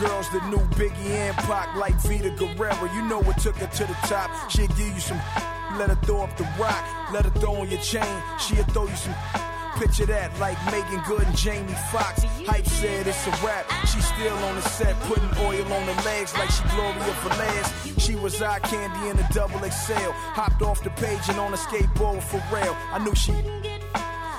Girls 0.00 0.28
the 0.30 0.40
new 0.48 0.58
Biggie 0.76 1.10
and 1.10 1.36
Pac 1.36 1.74
like 1.76 1.94
Vita 1.94 2.30
Guerrero. 2.30 2.92
You 2.94 3.02
know 3.02 3.20
what 3.20 3.38
took 3.38 3.56
her 3.56 3.66
to 3.66 3.84
the 3.84 3.96
top. 4.06 4.50
She'll 4.50 4.66
give 4.68 4.92
you 4.94 5.00
some, 5.00 5.20
let 5.78 5.88
her 5.90 5.98
throw 6.06 6.22
up 6.22 6.36
the 6.36 6.44
rock, 6.58 6.84
let 7.12 7.24
her 7.24 7.30
throw 7.40 7.56
on 7.56 7.70
your 7.70 7.80
chain. 7.80 8.22
She'll 8.38 8.64
throw 8.64 8.86
you 8.86 8.96
some. 8.96 9.14
Picture 9.76 10.06
that, 10.06 10.38
like 10.38 10.58
Meagan 10.66 11.02
Good 11.08 11.26
and 11.26 11.36
Jamie 11.36 11.74
Foxx. 11.90 12.22
Hype 12.46 12.66
said 12.66 13.06
it's 13.06 13.26
a 13.26 13.30
rap. 13.44 13.64
She's 13.86 14.06
still 14.06 14.36
on 14.36 14.54
the 14.56 14.62
set, 14.62 14.94
putting 15.00 15.30
oil 15.38 15.64
on 15.72 15.82
her 15.82 16.02
legs 16.04 16.36
like 16.36 16.50
she 16.50 16.62
Gloria 16.68 17.00
Velez. 17.24 18.00
She 18.00 18.14
was 18.14 18.40
eye 18.42 18.58
candy 18.60 19.08
in 19.08 19.18
a 19.18 19.28
double 19.32 19.58
XL. 19.58 20.12
Hopped 20.36 20.62
off 20.62 20.84
the 20.84 20.90
page 20.90 21.28
and 21.28 21.38
on 21.40 21.54
a 21.54 21.56
skateboard 21.56 22.22
for 22.22 22.42
real. 22.54 22.76
I 22.92 23.02
knew 23.02 23.14
she. 23.14 23.32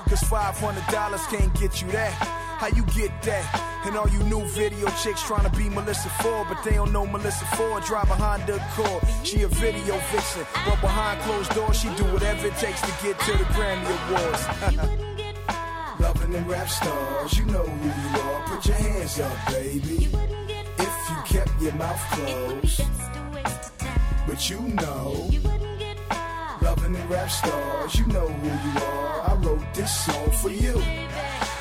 Cause 0.07 0.21
$500 0.21 1.29
can't 1.35 1.59
get 1.59 1.81
you 1.81 1.87
that. 1.91 2.42
How 2.63 2.69
you 2.69 2.85
get 2.95 3.11
that? 3.23 3.83
And 3.85 3.97
all 3.97 4.07
you 4.07 4.23
new 4.23 4.39
video 4.55 4.87
chicks 5.03 5.21
trying 5.21 5.43
to 5.43 5.57
be 5.57 5.67
Melissa 5.67 6.07
Ford, 6.23 6.47
but 6.47 6.63
they 6.63 6.75
don't 6.75 6.93
know 6.93 7.05
Melissa 7.05 7.43
Ford. 7.57 7.83
Drive 7.83 8.09
a 8.09 8.15
Honda 8.15 8.55
Accord. 8.55 9.03
She 9.25 9.41
a 9.41 9.49
video 9.49 9.99
vixen, 10.13 10.45
but 10.65 10.79
behind 10.79 11.19
closed 11.23 11.53
doors, 11.53 11.77
she 11.77 11.89
do 11.95 12.05
whatever 12.05 12.47
it 12.47 12.55
takes 12.55 12.79
to 12.79 12.93
get 13.03 13.19
to 13.19 13.31
the 13.33 13.43
Grammy 13.51 13.91
Awards. 14.07 15.99
Loving 15.99 16.31
them 16.31 16.47
rap 16.47 16.69
stars, 16.69 17.37
you 17.37 17.43
know 17.47 17.65
who 17.65 17.85
you 17.85 18.21
are. 18.21 18.47
Put 18.47 18.65
your 18.65 18.77
hands 18.77 19.19
up, 19.19 19.37
baby. 19.51 20.07
If 20.79 21.09
you 21.09 21.17
kept 21.25 21.61
your 21.61 21.73
mouth 21.73 22.01
closed, 22.11 22.81
but 24.25 24.49
you 24.49 24.61
know. 24.79 25.27
You 25.29 25.41
wouldn't 25.41 25.79
get 25.79 25.99
far, 26.07 26.59
loving 26.61 26.93
them 26.93 27.09
rap 27.09 27.29
stars, 27.29 27.99
you 27.99 28.05
know 28.05 28.29
who 28.29 28.69
you 28.69 28.85
are. 28.85 29.31
I 29.31 29.33
wrote 29.33 29.73
this 29.73 30.05
song 30.05 30.31
for 30.31 30.49
you, 30.49 30.81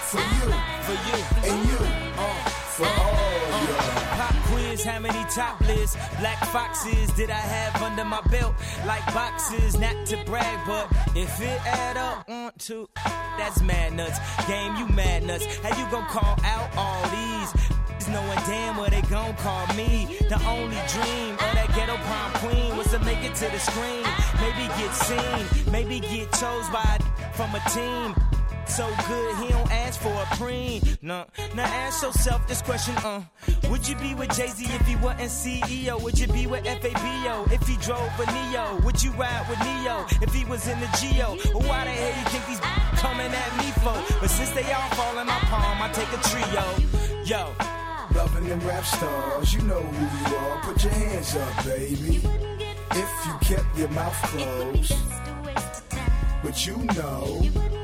for 0.07 0.21
you, 0.21 0.72
for 0.83 0.93
you, 0.93 1.19
and 1.51 1.69
you, 1.69 1.79
uh, 2.19 2.49
for 2.77 2.87
all 2.87 3.43
y'all. 3.67 4.03
Pop 4.19 4.35
quiz, 4.47 4.85
how 4.85 4.99
many 4.99 5.25
topless 5.31 5.97
black 6.19 6.45
foxes 6.47 7.11
did 7.13 7.31
I 7.31 7.35
have 7.55 7.83
under 7.83 8.05
my 8.05 8.21
belt? 8.23 8.55
Like 8.87 9.05
boxes, 9.15 9.79
not 9.79 10.07
to 10.07 10.17
brag, 10.25 10.59
but 10.67 10.91
if 11.17 11.41
it 11.41 11.67
add 11.67 11.97
up, 11.97 12.29
one, 12.29 12.53
two, 12.59 12.89
that's 13.39 13.63
mad 13.63 13.93
nuts. 13.93 14.19
Game, 14.49 14.75
you 14.77 14.87
mad 14.89 15.25
nuts. 15.25 15.47
How 15.63 15.71
you 15.79 15.89
gon' 15.91 16.07
call 16.07 16.37
out 16.45 16.69
all 16.77 17.03
these? 17.11 18.09
Knowing 18.09 18.39
damn 18.47 18.77
well 18.77 18.91
they 18.91 19.03
gon' 19.03 19.35
call 19.37 19.67
me. 19.75 20.19
The 20.29 20.41
only 20.47 20.77
dream 20.89 21.33
of 21.35 21.53
that 21.55 21.73
ghetto 21.77 21.97
prom 21.97 22.33
queen 22.43 22.77
was 22.77 22.89
to 22.91 22.99
make 23.01 23.23
it 23.23 23.35
to 23.37 23.47
the 23.49 23.59
screen. 23.59 24.05
Maybe 24.41 24.67
get 24.77 24.93
seen, 24.93 25.73
maybe 25.73 26.01
get 26.01 26.33
chose 26.33 26.69
by 26.71 26.99
from 27.35 27.55
a 27.55 27.61
team. 27.71 28.32
So 28.73 28.89
good, 29.07 29.37
he 29.37 29.49
don't 29.51 29.71
ask 29.71 30.01
for 30.01 30.09
a 30.09 30.25
preen. 30.37 30.81
No, 31.03 31.27
now 31.55 31.65
ask 31.65 32.03
yourself 32.03 32.49
this 32.49 32.63
question, 32.63 32.95
uh. 33.05 33.23
Would 33.69 33.87
you 33.87 33.95
be 33.97 34.15
with 34.15 34.35
Jay 34.35 34.49
Z 34.49 34.65
if 34.65 34.87
he 34.87 34.97
wasn't 34.97 35.29
CEO? 35.29 36.01
Would 36.01 36.19
you 36.19 36.27
be 36.29 36.47
with 36.47 36.65
FABO 36.65 37.53
if 37.53 37.69
he 37.69 37.77
drove 37.77 38.09
a 38.19 38.25
Neo? 38.33 38.81
Would 38.83 39.03
you 39.03 39.11
ride 39.13 39.45
with 39.51 39.59
Neo 39.61 40.07
if 40.23 40.33
he 40.33 40.47
was 40.47 40.67
in 40.69 40.81
the 40.81 40.89
Geo? 40.99 41.37
Why 41.53 41.85
the 41.85 41.91
hell 41.91 42.19
you 42.19 42.25
think 42.31 42.47
these 42.47 42.61
coming 42.99 43.31
at 43.31 43.57
me 43.59 43.71
for? 43.85 44.17
But 44.21 44.31
since 44.31 44.51
they 44.53 44.65
all 44.73 44.89
fall 44.97 45.19
in 45.19 45.27
my 45.27 45.39
palm, 45.53 45.83
I 45.83 45.91
take 45.93 46.09
a 46.09 46.21
trio. 46.31 46.65
Yo. 47.27 47.53
Loving 48.17 48.49
them 48.49 48.61
rap 48.61 48.87
stars, 48.87 49.53
you 49.53 49.61
know 49.63 49.83
who 49.83 50.31
you 50.31 50.37
are. 50.39 50.63
Put 50.63 50.83
your 50.83 50.95
hands 50.95 51.37
up, 51.37 51.65
baby. 51.67 52.23
If 52.93 53.27
you 53.27 53.35
kept 53.43 53.77
your 53.77 53.89
mouth 53.89 54.17
closed, 54.23 54.95
but 56.43 56.67
you 56.67 56.79
know. 56.97 57.82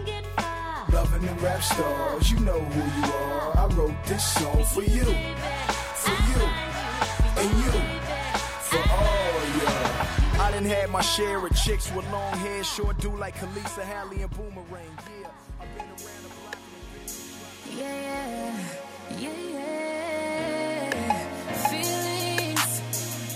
Loving 0.93 1.23
them 1.23 1.39
rap 1.39 1.63
stars, 1.63 2.31
you 2.31 2.41
know 2.41 2.59
who 2.61 2.81
you 3.01 3.13
are. 3.13 3.59
I 3.59 3.67
wrote 3.75 4.05
this 4.05 4.25
song 4.35 4.65
for 4.65 4.83
you, 4.83 5.05
for 5.05 6.17
you, 6.31 6.43
and 7.37 7.51
you, 7.63 7.73
for 8.69 8.83
all 8.91 9.41
y'all. 9.59 10.41
I 10.41 10.51
done 10.53 10.65
had 10.65 10.91
my 10.91 11.03
share 11.03 11.45
of 11.45 11.55
chicks 11.55 11.93
with 11.93 12.11
long 12.11 12.35
hair, 12.39 12.65
short 12.65 12.99
do 12.99 13.15
like 13.17 13.37
Khaleesa, 13.37 13.83
Halle, 13.83 14.23
and 14.23 14.31
Boomerang. 14.31 14.67
Yeah, 15.21 15.31
I've 15.61 15.75
been 15.75 15.85
around 15.85 16.23
the 16.25 16.31
block. 16.41 16.57
Yeah, 17.77 18.53
yeah, 19.19 19.33
yeah. 19.55 20.89
Feelings 21.71 22.83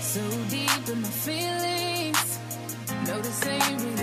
so 0.01 0.21
deep 0.49 0.89
in 0.89 1.01
my 1.01 1.07
feelings. 1.07 2.39
No, 3.07 3.19
this 3.21 3.45
ain't 3.45 3.81
really 3.81 4.02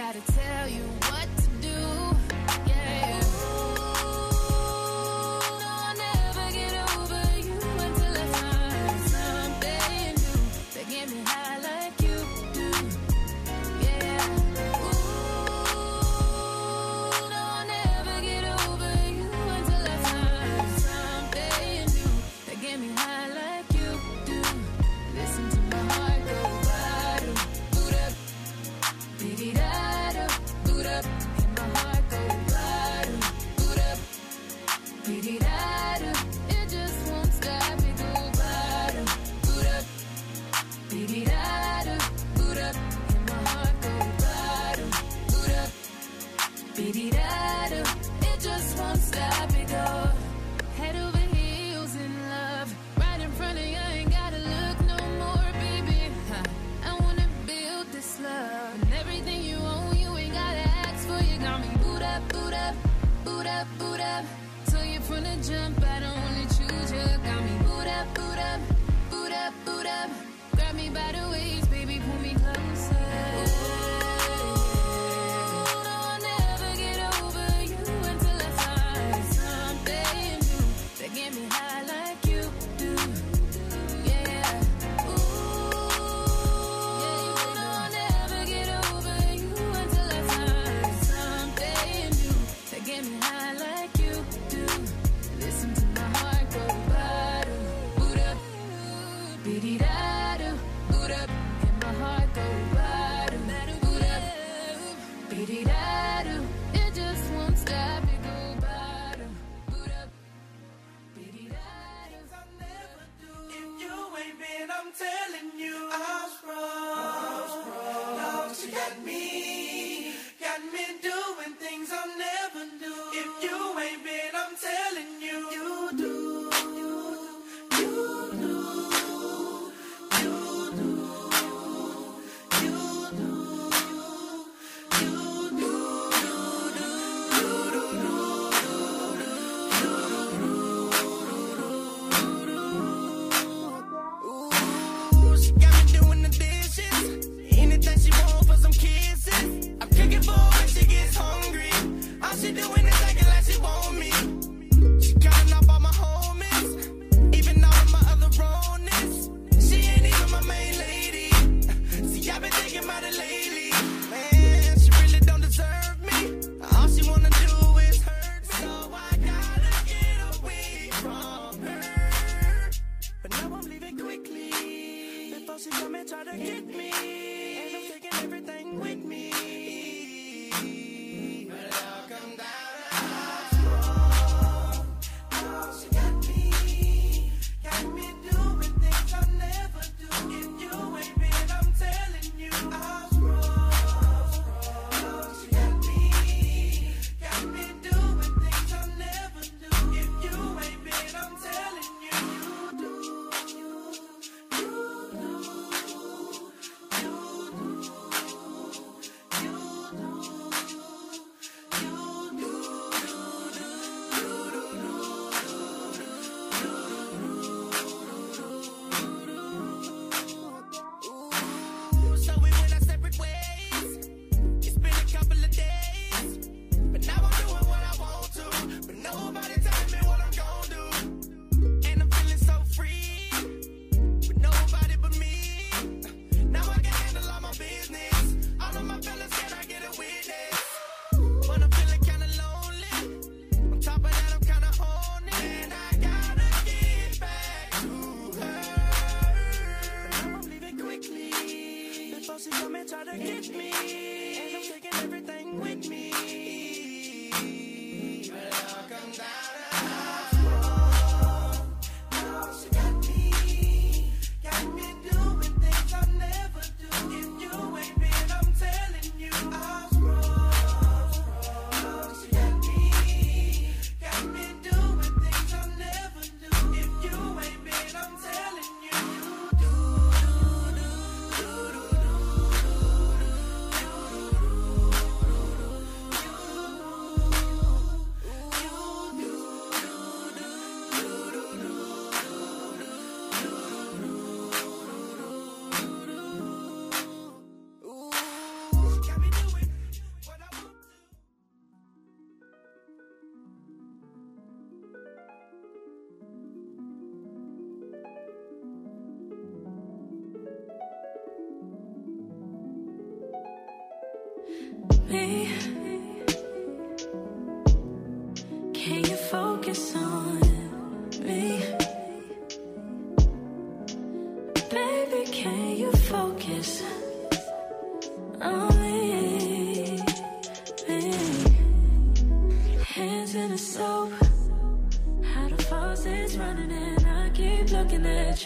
gotta 0.00 0.32
tell 0.32 0.66
you 0.66 0.82
what 1.10 1.39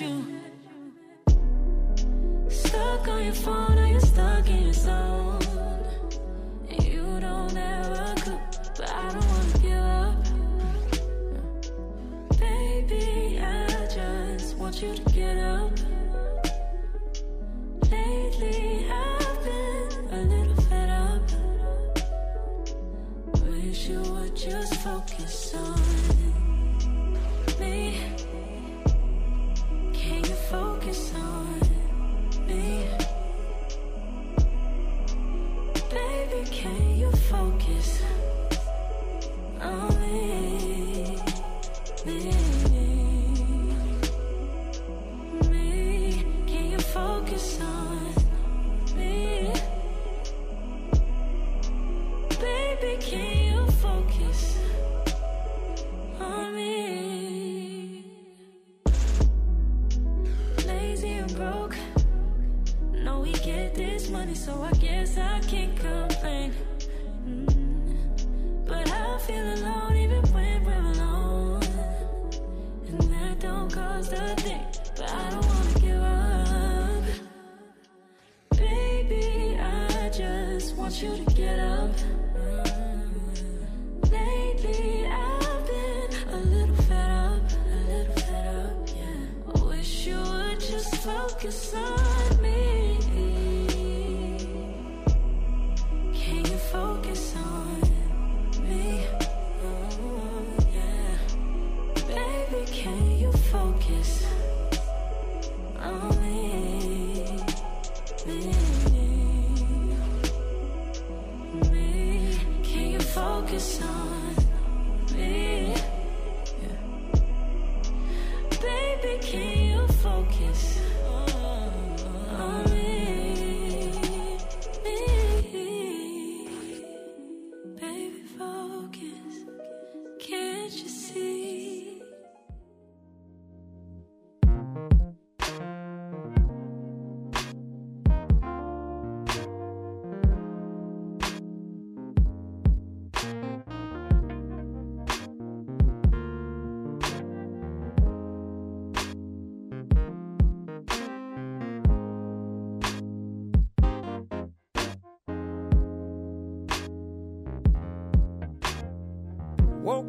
you. 0.04 0.33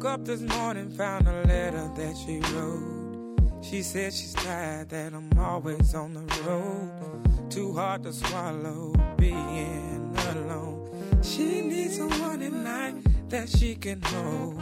Up 0.06 0.24
this 0.24 0.40
morning, 0.40 0.88
found 0.90 1.26
a 1.26 1.42
letter 1.44 1.90
that 1.96 2.16
she 2.16 2.38
wrote. 2.52 3.38
She 3.62 3.82
said 3.82 4.12
she's 4.12 4.34
tired 4.34 4.88
that 4.90 5.12
I'm 5.12 5.30
always 5.38 5.94
on 5.94 6.14
the 6.14 6.42
road. 6.42 7.50
Too 7.50 7.72
hard 7.72 8.04
to 8.04 8.12
swallow 8.12 8.94
being 9.16 10.16
alone. 10.30 11.20
She 11.22 11.60
needs 11.60 11.96
someone 11.96 12.42
at 12.42 12.52
night 12.52 12.96
that 13.28 13.48
she 13.48 13.74
can 13.74 14.00
hold. 14.02 14.60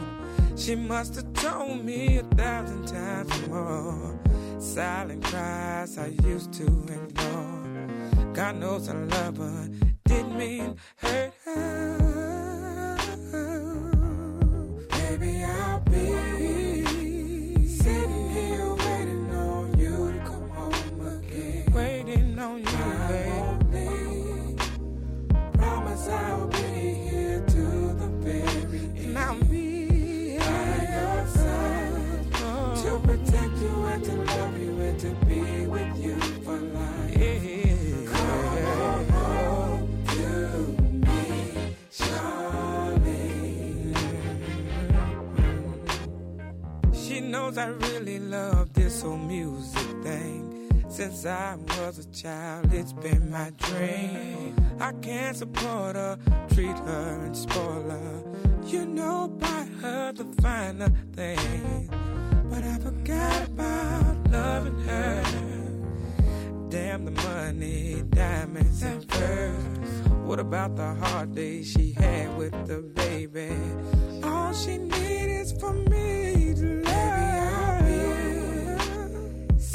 She 0.57 0.75
must 0.75 1.15
have 1.15 1.31
told 1.33 1.85
me 1.85 2.17
a 2.17 2.23
thousand 2.23 2.87
times 2.87 3.47
more. 3.47 4.19
Silent 4.59 5.23
cries 5.23 5.97
I 5.97 6.07
used 6.23 6.53
to 6.53 6.65
ignore. 6.65 8.33
God 8.33 8.55
knows 8.55 8.89
I 8.89 8.93
love 8.93 9.37
her, 9.37 9.69
didn't 10.05 10.37
mean 10.37 10.77
hurt 10.97 11.33
her. 11.45 11.94
Whole 49.01 49.17
music 49.17 49.87
thing. 50.03 50.85
Since 50.89 51.25
I 51.25 51.57
was 51.77 51.99
a 51.99 52.05
child, 52.11 52.73
it's 52.73 52.93
been 52.93 53.29
my 53.29 53.51
dream. 53.57 54.55
I 54.79 54.91
can't 54.93 55.35
support 55.35 55.95
her, 55.95 56.17
treat 56.53 56.77
her 56.77 57.21
and 57.25 57.35
spoil 57.35 57.89
her. 57.89 58.23
You 58.65 58.85
know, 58.85 59.27
buy 59.27 59.67
her 59.81 60.13
the 60.13 60.25
finer 60.41 60.89
things. 61.13 61.89
But 62.49 62.63
I 62.63 62.77
forgot 62.79 63.47
about 63.47 64.31
loving 64.31 64.79
her. 64.81 65.23
Damn 66.69 67.05
the 67.05 67.11
money, 67.11 68.03
diamonds 68.09 68.81
and 68.83 69.11
furs. 69.11 70.07
What 70.25 70.39
about 70.39 70.75
the 70.75 70.93
hard 70.95 71.35
days 71.35 71.71
she 71.71 71.93
had 71.93 72.37
with 72.37 72.53
the 72.67 72.81
baby? 72.81 73.51
All 74.23 74.53
she 74.53 74.77
needs 74.77 75.51
is 75.51 75.59
for 75.59 75.73
me 75.73 76.24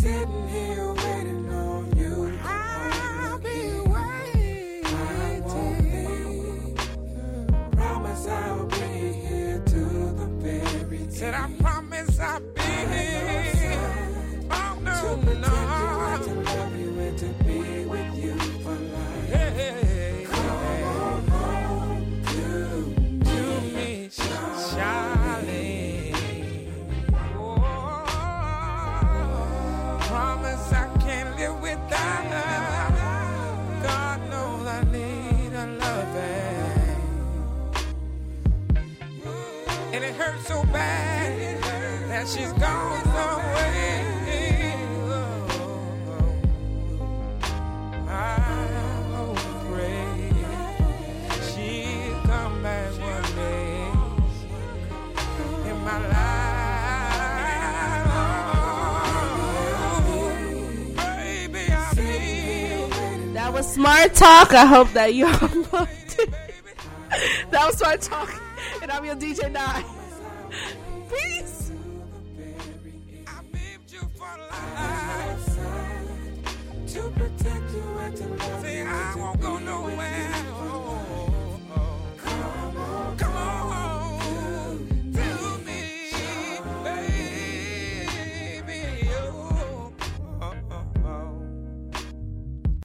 sitting 0.01 0.48
here 0.48 0.93
waiting 0.94 1.51
on 1.52 1.97
you. 1.98 2.32
I'll 2.43 3.39
be 3.39 3.81
waiting. 3.94 4.85
I 4.86 5.43
won't 5.44 5.82
be. 5.93 7.77
Promise 7.77 8.27
I'll 8.27 8.66
be 8.66 9.12
here 9.27 9.62
to 9.66 9.81
the 10.20 10.27
very 10.39 10.98
end. 11.22 11.60
Bad 40.73 41.63
that 42.09 42.29
she's 42.29 42.53
gone 42.55 43.05
back 43.05 43.61
was 63.61 63.75
Smart 63.75 64.15
Talk. 64.15 64.55
I 64.55 64.65
hope 64.65 64.91
that 64.93 65.13
you 65.15 65.27
all 65.27 65.33
loved 65.73 66.17
it. 66.19 66.31
that 67.51 67.67
was 67.67 67.77
Smart 67.77 68.01
Talk. 68.01 68.33
And 68.81 68.91
I'm 68.91 69.05
your 69.05 69.17
DJ 69.17 69.53
Nye. 69.53 69.99
to 76.93 77.03
protect 77.11 77.71
you 77.73 77.99
at 78.01 78.17
the 78.17 78.60